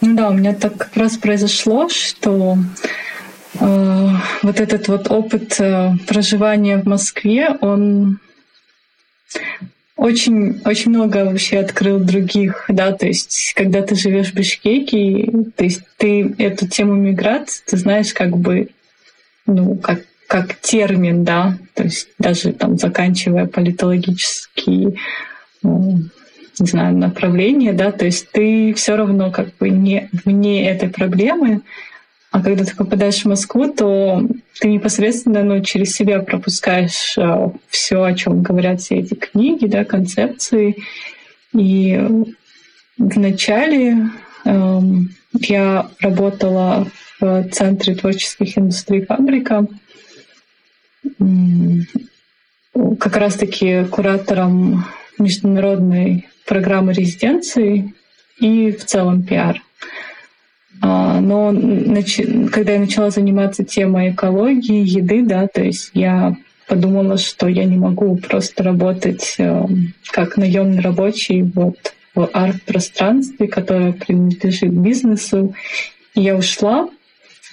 Ну 0.01 0.15
да, 0.15 0.29
у 0.29 0.33
меня 0.33 0.53
так 0.53 0.77
как 0.77 0.95
раз 0.97 1.17
произошло, 1.17 1.87
что 1.87 2.57
э, 3.61 4.09
вот 4.43 4.59
этот 4.59 4.89
вот 4.89 5.09
опыт 5.09 5.57
э, 5.61 5.93
проживания 6.05 6.77
в 6.79 6.85
Москве, 6.85 7.57
он 7.61 8.19
очень, 9.97 10.61
очень 10.63 10.91
много 10.91 11.25
вообще 11.25 11.57
открыл 11.57 11.99
других, 11.99 12.65
да, 12.69 12.91
то 12.91 13.07
есть 13.07 13.53
когда 13.55 13.81
ты 13.81 13.95
живешь 13.95 14.31
в 14.31 14.35
Бишкеке, 14.35 15.31
то 15.55 15.63
есть 15.63 15.81
ты 15.97 16.35
эту 16.37 16.67
тему 16.67 16.93
миграции, 16.93 17.63
ты 17.65 17.77
знаешь 17.77 18.13
как 18.13 18.37
бы, 18.37 18.69
ну, 19.47 19.75
как, 19.75 20.01
как 20.27 20.55
термин, 20.55 21.23
да, 21.23 21.57
то 21.73 21.83
есть 21.83 22.09
даже 22.19 22.53
там 22.53 22.77
заканчивая 22.77 23.47
политологический, 23.47 24.99
ну, 25.63 26.03
не 26.59 26.65
знаю, 26.67 26.95
направление, 26.95 27.73
да, 27.73 27.91
то 27.91 28.05
есть 28.05 28.29
ты 28.31 28.75
все 28.75 28.95
равно 28.95 29.31
как 29.31 29.55
бы 29.57 29.69
не 29.69 30.09
вне 30.25 30.69
этой 30.69 30.89
проблемы, 30.89 31.61
а 32.37 32.43
когда 32.43 32.63
ты 32.63 32.75
попадаешь 32.75 33.23
в 33.23 33.25
Москву, 33.25 33.67
то 33.73 34.21
ты 34.59 34.67
непосредственно 34.67 35.43
ну, 35.43 35.63
через 35.63 35.95
себя 35.95 36.19
пропускаешь 36.19 37.17
э, 37.17 37.49
все, 37.67 38.03
о 38.03 38.13
чем 38.13 38.43
говорят 38.43 38.79
все 38.79 38.97
эти 38.97 39.15
книги, 39.15 39.65
да, 39.65 39.83
концепции. 39.83 40.75
И 41.55 41.99
вначале 42.99 44.11
э, 44.45 44.79
я 45.33 45.89
работала 45.99 46.85
в 47.19 47.49
Центре 47.49 47.95
творческих 47.95 48.55
индустрий 48.55 49.03
«Фабрика», 49.03 49.65
как 52.99 53.17
раз-таки 53.17 53.85
куратором 53.85 54.85
международной 55.17 56.27
программы 56.45 56.93
резиденции 56.93 57.95
и 58.39 58.71
в 58.71 58.85
целом 58.85 59.23
пиар. 59.23 59.63
А, 60.81 61.19
но 61.19 61.53
когда 62.51 62.73
я 62.73 62.79
начала 62.79 63.09
заниматься 63.09 63.63
темой 63.63 64.11
экологии, 64.11 64.85
еды, 64.85 65.23
да, 65.23 65.47
то 65.47 65.63
есть 65.63 65.91
я 65.93 66.35
подумала, 66.67 67.17
что 67.17 67.47
я 67.47 67.63
не 67.63 67.77
могу 67.77 68.17
просто 68.17 68.63
работать 68.63 69.35
э, 69.37 69.65
как 70.11 70.37
наемный 70.37 70.81
рабочий 70.81 71.41
вот 71.41 71.93
в 72.13 72.29
арт-пространстве, 72.33 73.47
которое 73.47 73.93
принадлежит 73.93 74.71
бизнесу. 74.71 75.55
И 76.13 76.21
я 76.21 76.35
ушла 76.35 76.89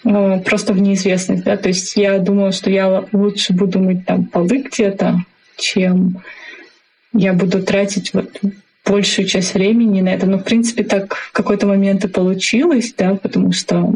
э, 0.05 0.41
просто 0.41 0.73
в 0.73 0.81
неизвестность, 0.81 1.45
да, 1.45 1.57
то 1.57 1.69
есть 1.69 1.97
я 1.97 2.19
думала, 2.19 2.53
что 2.53 2.71
я 2.71 3.05
лучше 3.13 3.53
буду 3.53 3.79
мыть 3.79 4.05
там 4.05 4.25
полы 4.27 4.63
где-то, 4.63 5.19
чем 5.57 6.23
я 7.13 7.33
буду 7.33 7.63
тратить 7.63 8.13
вот 8.13 8.41
большую 8.85 9.27
часть 9.27 9.55
времени 9.55 10.01
на 10.01 10.11
это. 10.11 10.27
Но, 10.27 10.39
в 10.39 10.45
принципе, 10.45 10.85
так 10.85 11.15
в 11.15 11.33
какой-то 11.33 11.67
момент 11.67 12.05
и 12.05 12.09
получилось, 12.09 12.95
да, 12.97 13.15
потому 13.15 13.53
что 13.53 13.95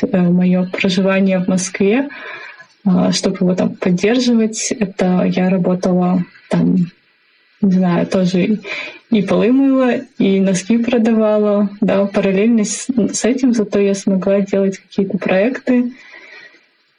э, 0.00 0.18
мое 0.18 0.64
проживание 0.64 1.40
в 1.40 1.48
Москве, 1.48 2.08
а, 2.84 3.12
чтобы 3.12 3.38
его 3.40 3.54
там 3.54 3.74
поддерживать, 3.74 4.70
это 4.70 5.24
я 5.24 5.50
работала 5.50 6.24
там, 6.48 6.76
не 7.60 7.72
знаю, 7.72 8.06
тоже 8.06 8.60
и 9.10 9.22
полы 9.22 9.52
мыла, 9.52 10.00
и 10.18 10.40
носки 10.40 10.78
продавала, 10.78 11.68
да, 11.80 12.06
параллельно 12.06 12.64
с, 12.64 12.86
с 12.88 13.24
этим, 13.24 13.52
зато 13.52 13.78
я 13.78 13.94
смогла 13.94 14.40
делать 14.40 14.78
какие-то 14.78 15.18
проекты. 15.18 15.92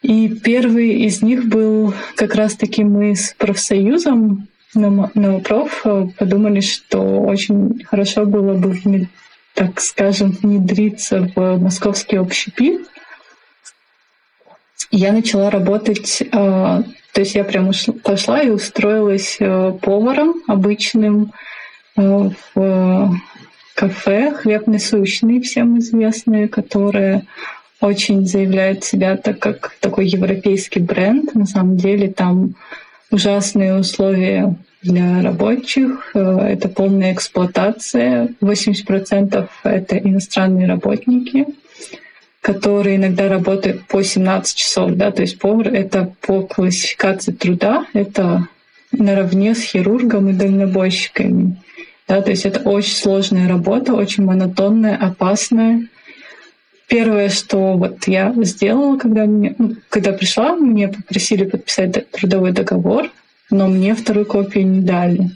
И 0.02 0.30
первый 0.30 1.02
из 1.04 1.22
них 1.22 1.48
был 1.48 1.94
как 2.16 2.36
раз-таки 2.36 2.84
мы 2.84 3.16
с 3.16 3.34
профсоюзом 3.38 4.48
на, 4.74 5.12
на 5.14 5.40
проф 5.40 5.82
э, 5.86 6.08
подумали, 6.18 6.62
что 6.62 7.00
очень 7.22 7.84
хорошо 7.86 8.26
было 8.26 8.54
бы, 8.54 9.08
так 9.54 9.80
скажем, 9.80 10.32
внедриться 10.32 11.32
в 11.36 11.58
московский 11.58 12.18
общепит. 12.18 12.88
Я 14.92 15.12
начала 15.12 15.50
работать, 15.50 16.22
э, 16.22 16.26
то 16.32 17.22
есть 17.22 17.36
я 17.36 17.44
прямо 17.44 17.72
пошла 18.04 18.42
и 18.42 18.50
устроилась 18.50 19.38
э, 19.40 19.74
поваром 19.82 20.36
обычным 20.48 21.34
в 21.96 23.20
кафе 23.74 24.32
«Хлеб 24.32 24.68
насущный», 24.68 25.42
всем 25.42 25.80
известный, 25.80 26.48
которое 26.48 27.26
очень 27.82 28.28
заявляет 28.28 28.84
себя 28.84 29.18
так 29.18 29.40
как 29.40 29.76
такой 29.80 30.08
европейский 30.08 30.80
бренд. 30.80 31.34
На 31.34 31.46
самом 31.46 31.78
деле 31.78 32.10
там 32.10 32.56
ужасные 33.12 33.76
условия 33.76 34.56
для 34.82 35.22
рабочих. 35.22 36.12
Э, 36.14 36.40
это 36.40 36.70
полная 36.70 37.14
эксплуатация. 37.14 38.30
80% 38.42 39.50
это 39.64 39.98
иностранные 39.98 40.68
работники, 40.68 41.46
которые 42.42 42.98
иногда 42.98 43.28
работают 43.28 43.88
по 43.88 44.04
17 44.04 44.58
часов. 44.58 44.92
Да? 44.94 45.12
То 45.12 45.22
есть 45.22 45.40
повар— 45.40 45.68
это 45.74 46.14
по 46.22 46.42
классификации 46.42 47.32
труда, 47.32 47.86
это 47.94 48.48
наравне 48.92 49.56
с 49.56 49.62
хирургом 49.62 50.30
и 50.30 50.34
дальнобойщиками. 50.34 51.58
Да, 52.08 52.22
то 52.22 52.32
есть 52.32 52.46
это 52.46 52.62
очень 52.62 52.96
сложная 52.96 53.50
работа, 53.50 53.94
очень 53.94 54.24
монотонная, 54.24 54.96
опасная. 54.96 55.88
Первое, 56.88 57.30
что 57.30 57.74
вот 57.74 58.08
я 58.08 58.34
сделала, 58.38 58.98
когда, 58.98 59.26
мне, 59.26 59.56
ну, 59.58 59.76
когда 59.90 60.14
пришла, 60.14 60.56
мне 60.56 60.88
попросили 60.88 61.44
подписать 61.44 62.10
трудовой 62.12 62.54
договор, 62.54 63.12
но 63.50 63.68
мне 63.68 63.94
вторую 63.94 64.26
копию 64.26 64.68
не 64.68 64.80
дали. 64.82 65.32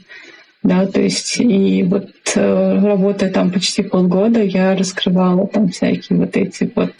Да, 0.62 0.86
то 0.86 1.00
есть 1.00 1.38
и 1.40 1.82
вот 1.82 2.10
э, 2.36 2.80
работая 2.80 3.30
там 3.30 3.50
почти 3.50 3.82
полгода, 3.82 4.40
я 4.42 4.76
раскрывала 4.76 5.46
там 5.46 5.68
всякие 5.68 6.20
вот 6.20 6.36
эти 6.36 6.70
вот 6.74 6.94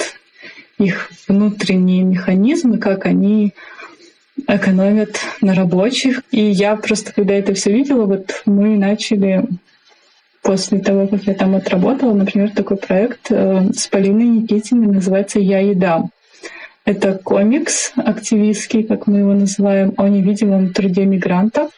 их 0.79 1.11
внутренние 1.29 2.03
механизмы, 2.03 2.79
как 2.79 3.07
они 3.07 3.55
экономят 4.49 5.21
на 5.41 5.55
рабочих. 5.55 6.23
И 6.31 6.41
я 6.41 6.77
просто, 6.77 7.13
когда 7.13 7.35
это 7.35 7.55
все 7.55 7.73
видела, 7.73 8.05
вот 8.05 8.43
мы 8.47 8.77
начали 8.77 9.45
после 10.43 10.81
того, 10.81 11.07
как 11.07 11.23
я 11.25 11.35
там 11.35 11.55
отработала, 11.55 12.13
например, 12.13 12.51
такой 12.51 12.77
проект 12.77 13.31
э, 13.31 13.71
с 13.73 13.87
Полиной 13.87 14.27
Никитиной 14.27 14.89
называется 14.89 15.39
«Я 15.39 15.61
еда». 15.61 16.05
Это 16.85 17.15
комикс 17.15 17.93
активистский, 17.95 18.83
как 18.83 19.07
мы 19.07 19.21
его 19.21 19.35
называем, 19.35 19.95
о 19.97 20.09
невидимом 20.09 20.73
труде 20.73 21.05
мигрантов, 21.05 21.71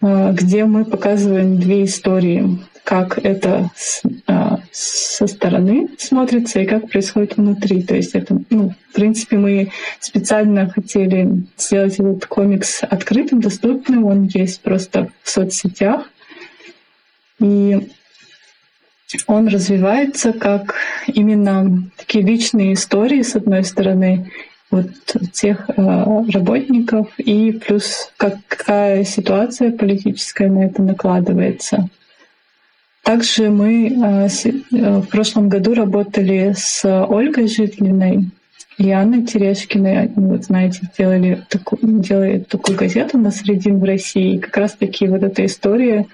э, 0.00 0.32
где 0.32 0.64
мы 0.64 0.86
показываем 0.86 1.60
две 1.60 1.84
истории, 1.84 2.58
как 2.84 3.18
это 3.18 3.70
э, 4.26 4.56
со 4.72 5.26
стороны 5.26 5.88
смотрится 5.98 6.60
и 6.60 6.66
как 6.66 6.88
происходит 6.88 7.36
внутри. 7.36 7.82
То 7.82 7.94
есть 7.96 8.14
это, 8.14 8.40
ну, 8.48 8.72
в 8.90 8.94
принципе, 8.94 9.36
мы 9.36 9.72
специально 10.00 10.70
хотели 10.70 11.44
сделать 11.58 11.94
этот 12.00 12.24
комикс 12.24 12.82
открытым, 12.82 13.42
доступным. 13.42 14.06
Он 14.06 14.24
есть 14.24 14.62
просто 14.62 15.08
в 15.22 15.28
соцсетях. 15.28 16.10
И 17.40 17.88
он 19.26 19.48
развивается 19.48 20.32
как 20.32 20.74
именно 21.06 21.82
такие 21.96 22.24
личные 22.24 22.74
истории, 22.74 23.22
с 23.22 23.36
одной 23.36 23.64
стороны, 23.64 24.30
вот 24.70 24.90
тех 25.32 25.68
работников 25.76 27.08
и 27.16 27.52
плюс 27.52 28.12
какая 28.18 29.04
ситуация 29.04 29.70
политическая 29.72 30.48
на 30.50 30.66
это 30.66 30.82
накладывается. 30.82 31.88
Также 33.02 33.48
мы 33.48 34.28
в 34.70 35.06
прошлом 35.06 35.48
году 35.48 35.72
работали 35.72 36.52
с 36.54 36.84
Ольгой 36.84 37.48
Житлиной 37.48 38.30
и 38.76 38.90
Анной 38.90 39.24
Терешкиной. 39.24 40.10
Вот 40.14 40.44
знаете, 40.44 40.80
делали 40.98 41.42
такую, 41.48 42.00
делали 42.00 42.40
такую 42.40 42.76
газету 42.76 43.16
на 43.16 43.30
средин 43.30 43.78
в 43.78 43.84
России. 43.84 44.34
И 44.34 44.38
как 44.38 44.54
раз 44.58 44.74
таки 44.74 45.08
вот 45.08 45.22
эта 45.22 45.46
история 45.46 46.04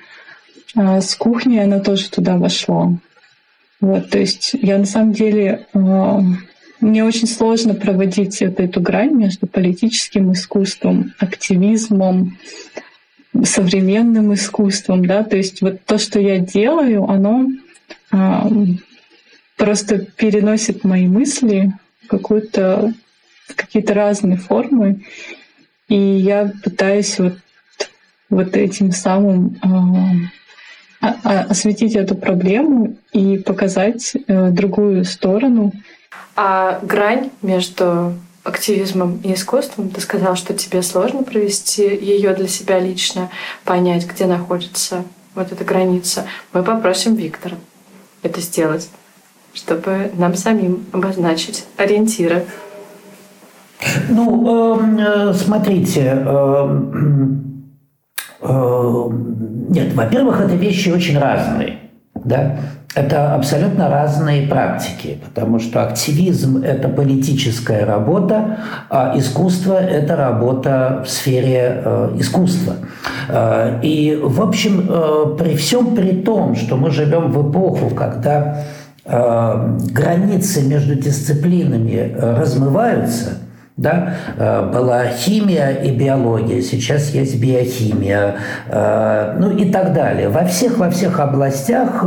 с 0.75 1.15
кухней, 1.15 1.63
она 1.63 1.81
тоже 1.81 2.11
туда 2.11 2.37
вошла. 2.37 2.97
Вот, 3.81 4.11
то 4.11 4.19
есть 4.19 4.55
я 4.55 4.79
на 4.79 4.87
самом 4.87 5.13
деле 5.13 5.67
мне 6.81 7.05
очень 7.05 7.27
сложно 7.27 7.75
проводить 7.75 8.41
вот 8.41 8.61
эту 8.61 8.81
грань 8.81 9.15
между 9.15 9.47
политическим 9.47 10.33
искусством, 10.33 11.15
активизмом, 11.19 12.39
современным 13.43 14.35
искусством, 14.35 15.05
да, 15.07 15.25
то 15.25 15.37
есть 15.37 15.61
вот 15.61 15.85
то, 15.85 15.99
что 15.99 16.21
я 16.21 16.39
делаю, 16.39 17.05
оно 17.05 17.49
а, 18.11 18.49
просто 19.57 19.99
переносит 19.99 20.85
мои 20.85 21.09
мысли 21.09 21.73
в 22.05 22.09
какую-то 22.09 22.93
какие-то 23.57 23.95
разные 23.95 24.37
формы, 24.37 25.05
и 25.89 25.97
я 25.97 26.53
пытаюсь 26.63 27.19
вот 27.19 27.35
вот 28.31 28.57
этим 28.57 28.93
самым 28.93 29.59
а, 29.63 29.69
а, 29.69 30.11
осветить 31.23 31.97
эту 31.97 32.15
проблему 32.15 32.97
и 33.13 33.39
показать 33.39 34.13
э, 34.27 34.51
другую 34.51 35.05
сторону, 35.05 35.73
а 36.37 36.81
грань 36.83 37.31
между 37.43 38.15
активизмом 38.43 39.21
и 39.23 39.35
искусством, 39.35 39.89
ты 39.89 40.01
сказал, 40.01 40.37
что 40.37 40.53
тебе 40.53 40.83
сложно 40.83 41.23
провести 41.23 41.85
ее 41.85 42.35
для 42.35 42.49
себя 42.49 42.79
лично, 42.79 43.31
понять, 43.65 44.07
где 44.07 44.27
находится 44.27 45.05
вот 45.35 45.51
эта 45.51 45.65
граница. 45.65 46.27
Мы 46.53 46.63
попросим 46.63 47.15
Виктора 47.15 47.57
это 48.23 48.41
сделать, 48.41 48.91
чтобы 49.55 50.11
нам 50.17 50.35
самим 50.35 50.85
обозначить 50.93 51.65
ориентиры. 51.77 52.45
Ну, 54.09 54.79
эм, 54.79 54.99
э, 54.99 55.35
смотрите, 55.35 56.23
эм, 56.27 57.51
э, 57.51 57.54
нет, 58.43 59.95
во-первых, 59.95 60.41
это 60.41 60.55
вещи 60.55 60.91
очень 60.91 61.19
разные, 61.19 61.79
да. 62.15 62.57
Это 62.95 63.35
абсолютно 63.35 63.89
разные 63.89 64.47
практики, 64.47 65.19
потому 65.25 65.59
что 65.59 65.83
активизм– 65.83 66.59
это 66.65 66.89
политическая 66.89 67.85
работа, 67.85 68.59
а 68.89 69.19
искусство– 69.19 69.73
это 69.81 70.15
работа 70.15 71.03
в 71.05 71.11
сфере 71.11 71.83
э, 71.85 72.13
искусства. 72.19 72.75
Э, 73.29 73.81
и, 73.83 74.17
в 74.23 74.41
общем, 74.41 74.87
э, 74.89 75.37
при 75.37 75.57
всем 75.57 75.97
при 75.97 76.23
том, 76.23 76.55
что 76.55 76.77
мы 76.77 76.93
живем 76.93 77.33
в 77.33 77.51
эпоху, 77.51 77.91
когда 77.91 78.63
э, 79.05 79.79
границы 79.91 80.63
между 80.63 80.95
дисциплинами 80.95 82.15
э, 82.17 82.37
размываются– 82.37 83.39
да? 83.77 84.15
Э, 84.37 84.71
была 84.73 85.07
химия 85.09 85.71
и 85.71 85.91
биология, 85.91 86.63
сейчас 86.63 87.11
есть 87.11 87.41
биохимия, 87.41 88.37
э, 88.69 89.37
ну 89.39 89.57
и 89.57 89.71
так 89.71 89.93
далее. 89.93 90.29
Во 90.29 90.45
всех, 90.45 90.79
во 90.79 90.91
всех 90.91 91.19
областях 91.19 92.05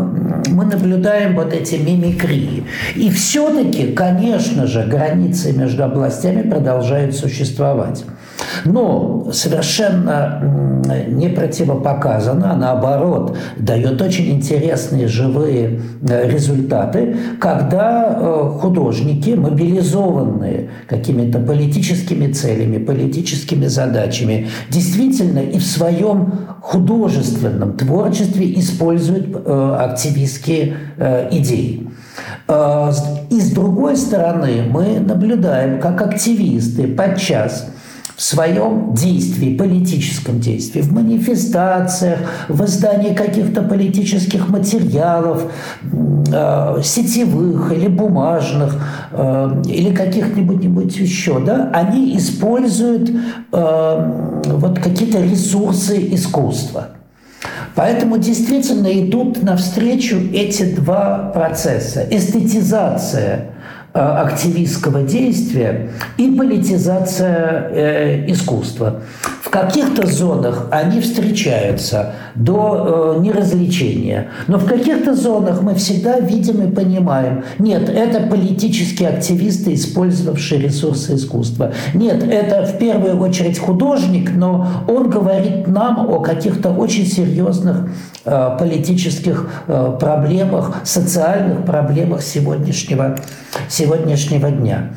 мы 0.49 0.65
наблюдаем 0.65 1.35
вот 1.35 1.53
эти 1.53 1.75
мимикрии. 1.75 2.63
И 2.95 3.09
все-таки, 3.09 3.91
конечно 3.91 4.65
же, 4.65 4.83
границы 4.83 5.51
между 5.51 5.83
областями 5.83 6.49
продолжают 6.49 7.15
существовать. 7.15 8.05
Но 8.65 9.29
совершенно 9.31 10.83
не 11.07 11.29
противопоказано, 11.29 12.53
а 12.53 12.55
наоборот, 12.55 13.37
дает 13.57 14.01
очень 14.01 14.31
интересные 14.31 15.07
живые 15.07 15.81
э, 16.07 16.29
результаты, 16.29 17.15
когда 17.39 18.47
художники, 18.59 19.31
мобилизованные 19.31 20.69
какими-то 20.87 21.39
политическими 21.39 22.31
целями, 22.31 22.77
политическими 22.77 23.65
задачами, 23.65 24.47
действительно 24.69 25.39
и 25.39 25.59
в 25.59 25.65
своем 25.65 26.33
художественном 26.61 27.77
творчестве 27.77 28.57
используют 28.59 29.35
э, 29.45 29.75
активистские 29.79 30.77
э, 30.97 31.29
идеи. 31.31 31.87
Э, 32.47 32.91
и 33.29 33.39
с 33.39 33.51
другой 33.51 33.97
стороны, 33.97 34.63
мы 34.69 34.99
наблюдаем, 34.99 35.79
как 35.79 36.01
активисты 36.01 36.87
подчас 36.87 37.69
в 38.17 38.21
своем 38.23 38.95
действии, 38.95 39.55
политическом 39.55 40.39
действии, 40.39 40.81
в 40.81 40.91
манифестациях, 40.91 42.19
в 42.49 42.65
издании 42.65 43.13
каких-то 43.13 43.61
политических 43.61 44.49
материалов, 44.49 45.43
э, 45.83 46.81
сетевых 46.83 47.71
или 47.71 47.87
бумажных, 47.87 48.81
э, 49.11 49.61
или 49.67 49.93
каких-нибудь 49.93 50.97
еще, 50.97 51.39
да, 51.39 51.69
они 51.71 52.17
используют 52.17 53.11
э, 53.53 54.11
вот 54.45 54.79
какие-то 54.79 55.21
ресурсы 55.21 56.15
искусства. 56.15 56.87
Поэтому 57.75 58.17
действительно 58.17 58.87
идут 58.99 59.43
навстречу 59.43 60.17
эти 60.33 60.63
два 60.73 61.29
процесса. 61.35 62.03
Эстетизация 62.09 63.51
активистского 63.97 65.01
действия 65.01 65.89
и 66.17 66.29
политизация 66.31 67.69
э, 67.71 68.31
искусства. 68.31 69.01
В 69.41 69.49
каких-то 69.49 70.05
зонах 70.05 70.67
они 70.71 70.99
встречаются 70.99 72.13
до 72.35 73.15
э, 73.17 73.21
неразличения, 73.21 74.29
но 74.47 74.57
в 74.57 74.65
каких-то 74.65 75.15
зонах 75.15 75.61
мы 75.61 75.73
всегда 75.75 76.19
видим 76.19 76.61
и 76.67 76.71
понимаем, 76.71 77.43
нет, 77.57 77.89
это 77.89 78.27
политические 78.27 79.09
активисты, 79.09 79.73
использовавшие 79.73 80.61
ресурсы 80.61 81.15
искусства. 81.15 81.71
Нет, 81.93 82.23
это 82.23 82.65
в 82.65 82.77
первую 82.77 83.19
очередь 83.21 83.57
художник, 83.57 84.31
но 84.35 84.67
он 84.87 85.09
говорит 85.09 85.67
нам 85.67 86.09
о 86.09 86.19
каких-то 86.19 86.69
очень 86.69 87.05
серьезных 87.05 87.89
э, 88.25 88.57
политических 88.59 89.49
э, 89.67 89.97
проблемах, 89.99 90.81
социальных 90.83 91.65
проблемах 91.65 92.21
сегодняшнего, 92.21 93.17
сегодняшнего 93.69 93.86
дня. 93.95 94.89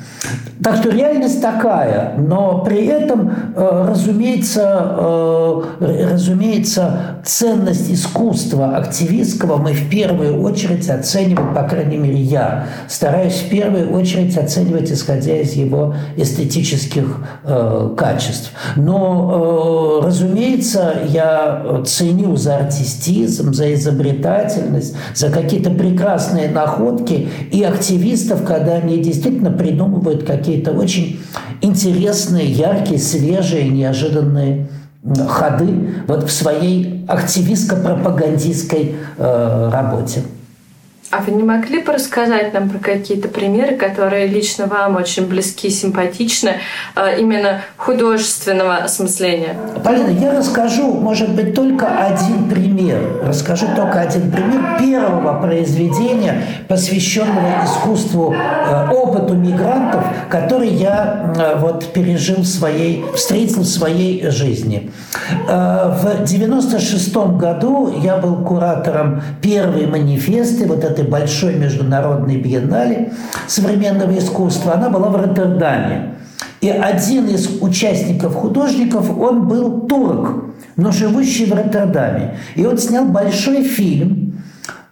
Так 0.63 0.77
что 0.77 0.91
реальность 0.91 1.41
такая, 1.41 2.15
но 2.19 2.59
при 2.59 2.85
этом, 2.87 3.33
э, 3.57 3.87
разумеется, 3.89 4.95
э, 4.99 5.63
разумеется, 6.13 7.21
ценность 7.25 7.91
искусства 7.91 8.77
активистского 8.77 9.57
мы 9.57 9.73
в 9.73 9.89
первую 9.89 10.43
очередь 10.43 10.89
оцениваем, 10.91 11.55
по 11.55 11.63
крайней 11.63 11.97
мере, 11.97 12.19
я 12.21 12.67
стараюсь 12.89 13.37
в 13.37 13.49
первую 13.49 13.91
очередь 13.93 14.37
оценивать, 14.37 14.93
исходя 14.93 15.39
из 15.39 15.55
его 15.55 15.95
эстетических 16.17 17.25
э, 17.45 17.95
качеств. 17.97 18.53
Но, 18.77 20.03
разумеется, 20.05 20.95
я 21.09 21.83
ценю 21.87 22.37
за 22.37 22.59
артистизм, 22.59 23.55
за 23.55 23.73
изобретательность, 23.73 24.95
за 25.15 25.31
какие-то 25.31 25.71
прекрасные 25.71 26.51
находки 26.51 27.29
и 27.51 27.63
активистов, 27.63 28.45
когда 28.45 28.70
они 28.73 28.99
действительно 28.99 29.51
придумывают 29.51 30.25
какие-то 30.25 30.73
очень 30.73 31.21
интересные, 31.61 32.51
яркие, 32.51 32.99
свежие, 32.99 33.69
неожиданные 33.69 34.69
ходы 35.29 35.95
вот 36.07 36.25
в 36.25 36.31
своей 36.31 37.05
активистско-пропагандистской 37.09 38.95
э, 39.17 39.71
работе. 39.73 40.23
А 41.11 41.19
вы 41.19 41.33
не 41.33 41.43
могли 41.43 41.83
бы 41.83 41.93
рассказать 41.93 42.55
нам 42.55 42.71
про 42.71 42.79
какие-то 42.79 43.27
примеры, 43.27 43.77
которые 43.77 44.29
лично 44.29 44.67
вам 44.67 44.95
очень 44.95 45.27
близки, 45.27 45.69
симпатичны, 45.69 46.59
э, 46.95 47.21
именно 47.21 47.63
художественного 47.77 48.77
осмысления? 48.77 49.57
Полина, 49.83 50.11
я 50.11 50.39
расскажу, 50.39 50.93
может 50.93 51.35
быть, 51.35 51.53
только 51.53 51.89
один 51.89 52.49
пример. 52.49 53.01
Расскажу 53.25 53.67
только 53.75 54.01
один 54.01 54.31
пример 54.31 54.79
первого 54.79 55.43
произведения, 55.43 56.45
посвященного 56.69 57.65
искусству, 57.65 58.33
э, 58.33 58.91
опыту 58.93 59.35
мигрантов, 59.35 60.05
который 60.29 60.69
я 60.69 61.35
э, 61.37 61.59
вот 61.59 61.93
пережил 61.93 62.43
в 62.43 62.47
своей, 62.47 63.05
встретил 63.17 63.63
в 63.63 63.67
своей 63.67 64.31
жизни. 64.31 64.93
В 65.49 66.25
96 66.25 67.37
году 67.37 68.01
я 68.01 68.17
был 68.17 68.37
куратором 68.45 69.23
первой 69.43 69.87
манифесты, 69.87 70.67
вот 70.67 70.85
этой 70.85 71.00
этой 71.01 71.09
большой 71.09 71.55
международной 71.55 72.37
биеннале 72.37 73.13
современного 73.47 74.17
искусства, 74.19 74.75
она 74.75 74.91
была 74.91 75.09
в 75.09 75.17
Роттердаме. 75.17 76.15
И 76.61 76.69
один 76.69 77.27
из 77.29 77.63
участников 77.63 78.35
художников, 78.35 79.11
он 79.19 79.49
был 79.49 79.87
турок, 79.87 80.45
но 80.77 80.93
живущий 80.93 81.47
в 81.47 81.55
Роттердаме. 81.55 82.37
И 82.55 82.67
он 82.67 82.77
снял 82.79 83.07
большой 83.07 83.65
фильм 83.65 84.43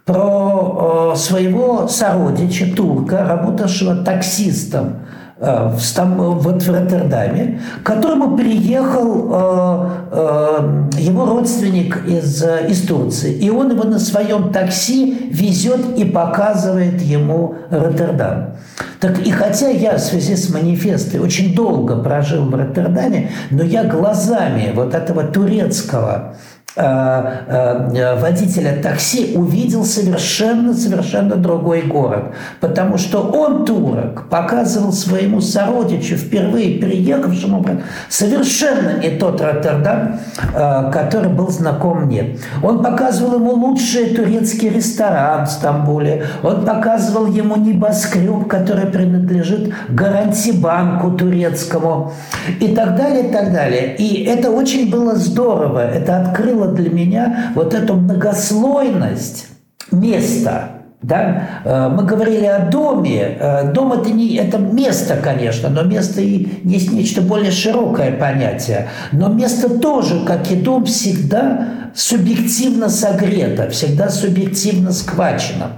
про 0.05 1.13
э, 1.13 1.17
своего 1.17 1.87
сородича, 1.87 2.73
турка, 2.75 3.23
работавшего 3.23 4.03
таксистом 4.03 5.01
в, 5.39 5.79
Стам, 5.79 6.17
вот 6.39 6.63
в 6.63 6.69
Роттердаме, 6.69 7.61
к 7.81 7.85
которому 7.85 8.35
приехал 8.35 9.29
э, 9.31 9.89
э, 10.11 10.99
его 10.99 11.25
родственник 11.25 12.05
из, 12.05 12.43
из 12.43 12.85
Турции. 12.85 13.33
И 13.33 13.49
он 13.49 13.71
его 13.71 13.85
на 13.85 13.99
своем 13.99 14.51
такси 14.51 15.29
везет 15.31 15.97
и 15.97 16.03
показывает 16.03 17.01
ему 17.01 17.55
Роттердам. 17.69 18.57
Так 18.99 19.19
и 19.19 19.31
хотя 19.31 19.69
я 19.69 19.95
в 19.95 19.99
связи 19.99 20.35
с 20.35 20.49
манифестой 20.49 21.21
очень 21.21 21.55
долго 21.55 21.95
прожил 21.95 22.43
в 22.43 22.53
Роттердаме, 22.53 23.31
но 23.49 23.63
я 23.63 23.85
глазами 23.85 24.73
вот 24.75 24.93
этого 24.93 25.23
турецкого 25.23 26.35
Э, 26.58 26.58
э, 26.58 26.58
водителя 26.75 28.81
такси 28.81 29.33
увидел 29.35 29.83
совершенно-совершенно 29.83 31.35
другой 31.35 31.81
город. 31.81 32.33
Потому 32.59 32.97
что 32.97 33.21
он, 33.21 33.65
турок, 33.65 34.29
показывал 34.29 34.93
своему 34.93 35.41
сородичу, 35.41 36.15
впервые 36.15 36.79
приехавшему, 36.79 37.65
совершенно 38.07 38.99
не 38.99 39.17
тот 39.17 39.41
Роттердам, 39.41 40.19
э, 40.53 40.91
который 40.91 41.31
был 41.31 41.49
знаком 41.49 42.05
мне. 42.05 42.37
Он 42.63 42.83
показывал 42.83 43.35
ему 43.35 43.51
лучший 43.51 44.15
турецкий 44.15 44.69
ресторан 44.69 45.45
в 45.45 45.49
Стамбуле. 45.49 46.25
Он 46.43 46.65
показывал 46.65 47.27
ему 47.27 47.55
небоскреб, 47.55 48.47
который 48.47 48.87
принадлежит 48.87 49.73
гарантибанку 49.89 51.11
турецкому. 51.11 52.13
И 52.59 52.75
так 52.75 52.95
далее, 52.95 53.29
и 53.29 53.31
так 53.31 53.53
далее. 53.53 53.95
И 53.95 54.25
это 54.25 54.51
очень 54.51 54.89
было 54.89 55.15
здорово. 55.15 55.79
Это 55.79 56.21
открыло 56.21 56.58
для 56.67 56.89
меня 56.89 57.51
вот 57.55 57.73
эту 57.73 57.95
многослойность 57.95 59.47
места. 59.91 60.69
Да? 61.01 61.61
Э, 61.63 61.89
мы 61.89 62.03
говорили 62.03 62.45
о 62.45 62.69
доме. 62.69 63.37
Э, 63.39 63.71
дом 63.71 63.93
это 63.93 64.09
не 64.09 64.35
это 64.35 64.57
место, 64.57 65.15
конечно, 65.15 65.69
но 65.69 65.83
место 65.83 66.21
и 66.21 66.47
есть 66.63 66.91
нечто 66.91 67.21
более 67.21 67.51
широкое 67.51 68.11
понятие. 68.11 68.89
Но 69.11 69.29
место 69.29 69.69
тоже, 69.79 70.25
как 70.25 70.51
и 70.51 70.55
дом, 70.55 70.85
всегда 70.85 71.67
субъективно 71.95 72.89
согрето, 72.89 73.69
всегда 73.69 74.09
субъективно 74.09 74.91
схвачено. 74.91 75.71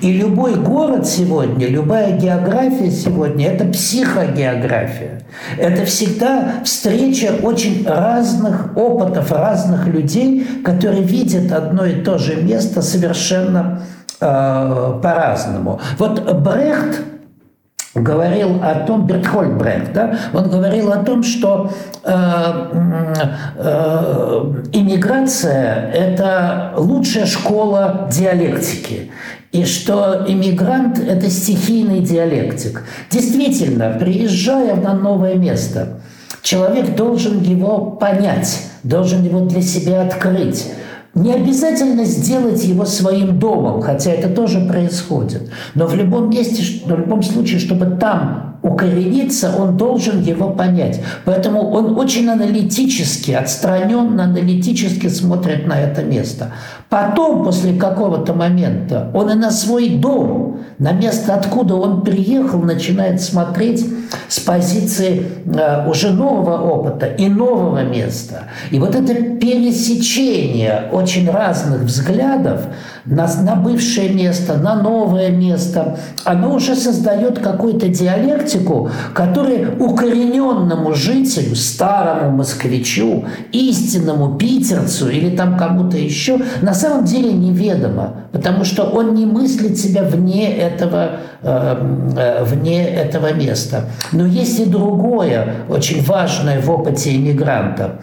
И 0.00 0.12
любой 0.12 0.56
город 0.56 1.06
сегодня, 1.06 1.66
любая 1.66 2.18
география 2.18 2.90
сегодня– 2.90 3.46
это 3.48 3.64
психогеография. 3.66 5.22
Это 5.58 5.84
всегда 5.84 6.54
встреча 6.64 7.32
очень 7.42 7.86
разных 7.86 8.76
опытов, 8.76 9.32
разных 9.32 9.86
людей, 9.86 10.46
которые 10.64 11.02
видят 11.02 11.52
одно 11.52 11.84
и 11.84 12.02
то 12.02 12.18
же 12.18 12.36
место 12.36 12.82
совершенно 12.82 13.82
э, 14.20 15.00
по-разному. 15.02 15.80
Вот 15.98 16.20
Брехт 16.40 17.02
говорил 17.94 18.60
о 18.62 18.74
том, 18.86 19.06
Бертхольд 19.06 19.56
Брехт, 19.56 19.92
да, 19.92 20.18
он 20.32 20.50
говорил 20.50 20.92
о 20.92 21.04
том, 21.04 21.22
что 21.22 21.70
э, 22.02 22.12
э, 23.56 24.54
иммиграция– 24.72 25.90
это 25.94 26.72
лучшая 26.76 27.26
школа 27.26 28.08
диалектики 28.10 29.12
и 29.54 29.64
что 29.64 30.24
иммигрант– 30.26 30.98
это 31.08 31.30
стихийный 31.30 32.00
диалектик. 32.00 32.82
Действительно, 33.08 33.96
приезжая 34.00 34.74
на 34.74 34.94
новое 34.94 35.36
место, 35.36 36.00
человек 36.42 36.96
должен 36.96 37.40
его 37.40 37.92
понять, 37.92 38.62
должен 38.82 39.22
его 39.22 39.42
для 39.46 39.62
себя 39.62 40.02
открыть. 40.02 40.66
Не 41.14 41.32
обязательно 41.32 42.04
сделать 42.04 42.64
его 42.64 42.84
своим 42.84 43.38
домом, 43.38 43.80
хотя 43.80 44.10
это 44.10 44.28
тоже 44.28 44.58
происходит. 44.58 45.48
Но 45.76 45.86
в 45.86 45.94
любом 45.94 46.30
месте, 46.30 46.82
в 46.84 46.90
любом 46.90 47.22
случае, 47.22 47.60
чтобы 47.60 47.86
там 47.86 48.53
укорениться, 48.64 49.54
он 49.56 49.76
должен 49.76 50.22
его 50.22 50.50
понять. 50.50 51.00
Поэтому 51.26 51.70
он 51.70 51.98
очень 51.98 52.28
аналитически, 52.28 53.32
отстраненно, 53.32 54.24
аналитически 54.24 55.08
смотрит 55.08 55.66
на 55.66 55.78
это 55.78 56.02
место. 56.02 56.52
Потом, 56.88 57.44
после 57.44 57.74
какого-то 57.74 58.32
момента, 58.32 59.10
он 59.12 59.30
и 59.30 59.34
на 59.34 59.50
свой 59.50 59.90
дом, 59.90 60.60
на 60.78 60.92
место, 60.92 61.34
откуда 61.34 61.74
он 61.74 62.02
приехал, 62.02 62.60
начинает 62.60 63.20
смотреть 63.20 63.86
с 64.28 64.40
позиции 64.40 65.26
э, 65.44 65.88
уже 65.88 66.10
нового 66.10 66.58
опыта 66.58 67.06
и 67.06 67.28
нового 67.28 67.82
места. 67.82 68.44
И 68.70 68.78
вот 68.78 68.94
это 68.94 69.14
пересечение 69.14 70.88
очень 70.92 71.30
разных 71.30 71.82
взглядов 71.82 72.62
на, 73.04 73.26
на 73.42 73.56
бывшее 73.56 74.10
место, 74.10 74.54
на 74.54 74.74
новое 74.76 75.30
место, 75.30 75.98
оно 76.24 76.54
уже 76.54 76.74
создает 76.74 77.38
какую-то 77.38 77.88
диалектику, 78.54 78.90
которая 79.14 79.76
укорененному 79.76 80.94
жителю, 80.94 81.54
старому 81.56 82.38
москвичу, 82.38 83.24
истинному 83.52 84.36
питерцу 84.36 85.08
или 85.08 85.34
там 85.36 85.56
кому-то 85.56 85.96
еще 85.96 86.38
на 86.62 86.74
самом 86.74 87.04
деле 87.04 87.32
неведомо, 87.32 88.16
потому 88.32 88.64
что 88.64 88.84
он 88.84 89.14
не 89.14 89.26
мыслит 89.26 89.78
себя 89.78 90.02
вне 90.02 90.56
этого, 90.56 91.20
э, 91.42 92.06
э, 92.16 92.44
вне 92.44 92.86
этого 92.86 93.32
места. 93.32 93.84
Но 94.12 94.26
есть 94.26 94.60
и 94.60 94.64
другое, 94.64 95.54
очень 95.68 96.02
важное 96.04 96.60
в 96.60 96.70
опыте 96.70 97.14
иммигранта. 97.14 98.00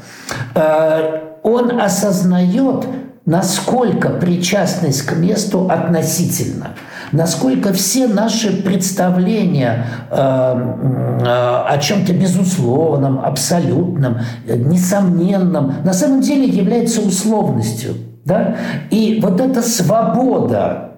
Э, 0.56 1.22
он 1.44 1.82
осознает, 1.82 2.86
насколько 3.26 4.10
причастность 4.10 5.04
к 5.04 5.16
месту 5.16 5.68
относительно, 5.70 6.76
насколько 7.12 7.74
все 7.74 8.08
наши 8.08 8.62
представления 8.62 9.86
э, 10.10 10.16
э, 10.16 11.26
о 11.26 11.78
чем-то 11.78 12.14
безусловном, 12.14 13.20
абсолютном, 13.20 14.20
несомненном, 14.46 15.74
на 15.84 15.94
самом 15.94 16.22
деле 16.22 16.46
является 16.46 17.02
условностью. 17.02 17.96
Да? 18.26 18.56
И 18.90 19.20
вот 19.22 19.42
эта 19.42 19.62
свобода 19.62 20.91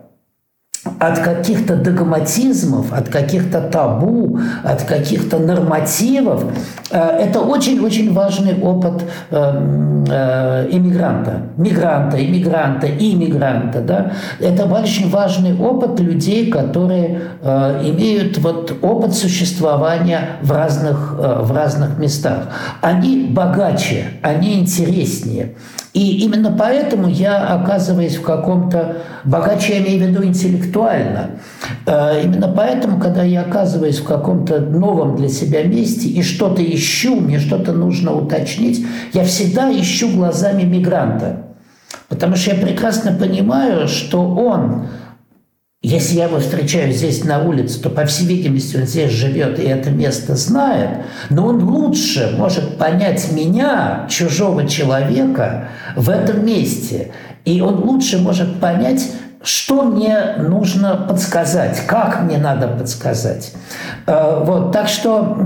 от 1.07 1.19
каких-то 1.19 1.75
догматизмов, 1.75 2.93
от 2.93 3.09
каких-то 3.09 3.61
табу, 3.61 4.39
от 4.63 4.83
каких-то 4.83 5.39
нормативов. 5.39 6.45
Э, 6.91 7.17
это 7.19 7.41
очень-очень 7.41 8.13
важный 8.13 8.59
опыт 8.61 9.03
э, 9.29 10.05
э, 10.09 10.67
иммигранта, 10.71 11.41
мигранта, 11.57 12.23
иммигранта, 12.23 12.87
иммигранта. 12.87 13.81
Да? 13.81 14.11
Это 14.39 14.65
очень 14.65 15.09
важный 15.09 15.57
опыт 15.57 15.99
людей, 15.99 16.51
которые 16.51 17.21
имеют 17.43 18.37
вот 18.37 18.77
опыт 18.81 19.13
существования 19.13 20.37
в 20.41 20.51
разных, 20.51 21.15
в 21.17 21.51
разных 21.51 21.97
местах. 21.97 22.47
Они 22.81 23.27
богаче, 23.29 24.05
они 24.21 24.59
интереснее. 24.59 25.53
И 25.93 26.23
именно 26.23 26.51
поэтому 26.51 27.07
я 27.07 27.53
оказываюсь 27.53 28.15
в 28.15 28.23
каком-то 28.23 28.97
богаче, 29.23 29.73
я 29.73 29.79
имею 29.79 30.03
в 30.03 30.07
виду 30.07 30.23
интеллектуально. 30.23 31.31
Э, 31.85 32.23
именно 32.23 32.47
поэтому, 32.47 32.99
когда 32.99 33.23
я 33.23 33.41
оказываюсь 33.41 33.99
в 33.99 34.03
каком-то 34.03 34.59
новом 34.59 35.15
для 35.15 35.29
себя 35.29 35.63
месте 35.63 36.09
и 36.09 36.23
что-то 36.23 36.63
ищу, 36.63 37.15
мне 37.15 37.39
что-то 37.39 37.73
нужно 37.73 38.15
уточнить, 38.15 38.83
я 39.13 39.23
всегда 39.23 39.71
ищу 39.71 40.09
глазами 40.09 40.63
мигранта. 40.63 41.43
Потому 42.09 42.35
что 42.37 42.55
я 42.55 42.61
прекрасно 42.61 43.11
понимаю, 43.11 43.87
что 43.87 44.27
он 44.27 44.87
если 45.83 46.15
я 46.15 46.25
его 46.25 46.39
встречаю 46.39 46.93
здесь 46.93 47.25
на 47.25 47.43
улице, 47.43 47.81
то, 47.81 47.89
по 47.89 48.05
всей 48.05 48.25
видимости, 48.25 48.77
он 48.77 48.87
здесь 48.87 49.11
живет 49.11 49.59
и 49.59 49.63
это 49.63 49.89
место 49.89 50.37
знает, 50.37 51.05
но 51.29 51.47
он 51.47 51.61
лучше 51.61 52.33
может 52.37 52.77
понять 52.77 53.33
меня, 53.33 54.07
чужого 54.09 54.65
человека, 54.65 55.67
в 55.97 56.09
этом 56.09 56.45
месте. 56.45 57.11
И 57.43 57.59
он 57.59 57.83
лучше 57.83 58.17
может 58.17 58.61
понять 58.61 59.11
что 59.43 59.83
мне 59.83 60.35
нужно 60.39 60.95
подсказать, 60.95 61.85
как 61.85 62.21
мне 62.21 62.37
надо 62.37 62.67
подсказать. 62.67 63.51
Э, 64.07 64.41
вот, 64.43 64.71
так, 64.71 64.87
что, 64.87 65.37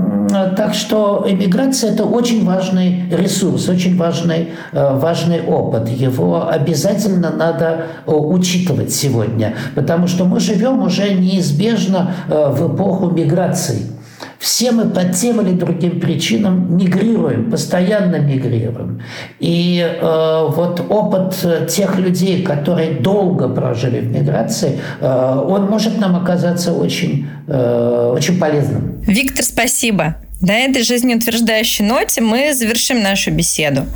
так 0.56 0.74
что 0.74 1.24
иммиграция– 1.28 1.90
это 1.92 2.04
очень 2.04 2.46
важный 2.46 3.08
ресурс, 3.10 3.68
очень 3.68 3.96
важный, 3.96 4.50
э, 4.72 4.94
важный 4.96 5.42
опыт. 5.42 5.88
Его 5.88 6.48
обязательно 6.48 7.30
надо 7.30 7.86
э, 8.06 8.12
учитывать 8.12 8.92
сегодня, 8.92 9.54
потому 9.74 10.06
что 10.06 10.24
мы 10.24 10.38
живем 10.38 10.82
уже 10.82 11.12
неизбежно 11.14 12.12
в 12.28 12.74
эпоху 12.74 13.10
миграции– 13.10 13.82
все 14.38 14.70
мы 14.72 14.88
по 14.88 15.04
тем 15.04 15.40
или 15.40 15.52
другим 15.52 16.00
причинам 16.00 16.76
мигрируем, 16.76 17.50
постоянно 17.50 18.16
мигрируем. 18.16 19.02
И 19.40 19.80
э, 19.80 20.46
вот 20.48 20.80
опыт 20.88 21.68
тех 21.68 21.98
людей, 21.98 22.42
которые 22.42 23.00
долго 23.00 23.48
прожили 23.48 24.00
в 24.00 24.10
миграции, 24.10 24.78
э, 25.00 25.44
он 25.48 25.66
может 25.66 25.98
нам 25.98 26.16
оказаться 26.16 26.72
очень, 26.72 27.26
э, 27.48 28.12
очень 28.14 28.38
полезным. 28.38 29.00
Виктор, 29.02 29.44
спасибо. 29.44 30.16
На 30.40 30.60
этой 30.60 30.82
жизнеутверждающей 30.82 31.84
ноте 31.84 32.20
мы 32.20 32.54
завершим 32.54 33.02
нашу 33.02 33.30
беседу. 33.30 33.86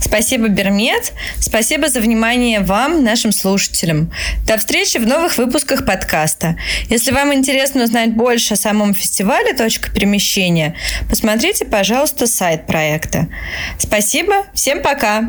Спасибо, 0.00 0.48
Бермет. 0.48 1.12
Спасибо 1.38 1.88
за 1.88 2.00
внимание 2.00 2.60
вам, 2.60 3.04
нашим 3.04 3.32
слушателям. 3.32 4.12
До 4.46 4.56
встречи 4.56 4.98
в 4.98 5.06
новых 5.06 5.36
выпусках 5.36 5.84
подкаста. 5.84 6.56
Если 6.88 7.10
вам 7.10 7.34
интересно 7.34 7.84
узнать 7.84 8.14
больше 8.14 8.54
о 8.54 8.56
самом 8.56 8.94
фестивале 8.94 9.52
«Точка 9.52 9.90
перемещения», 9.90 10.74
посмотрите, 11.08 11.64
пожалуйста, 11.64 12.26
сайт 12.26 12.66
проекта. 12.66 13.28
Спасибо. 13.78 14.46
Всем 14.54 14.82
пока. 14.82 15.00
Пока. 15.00 15.28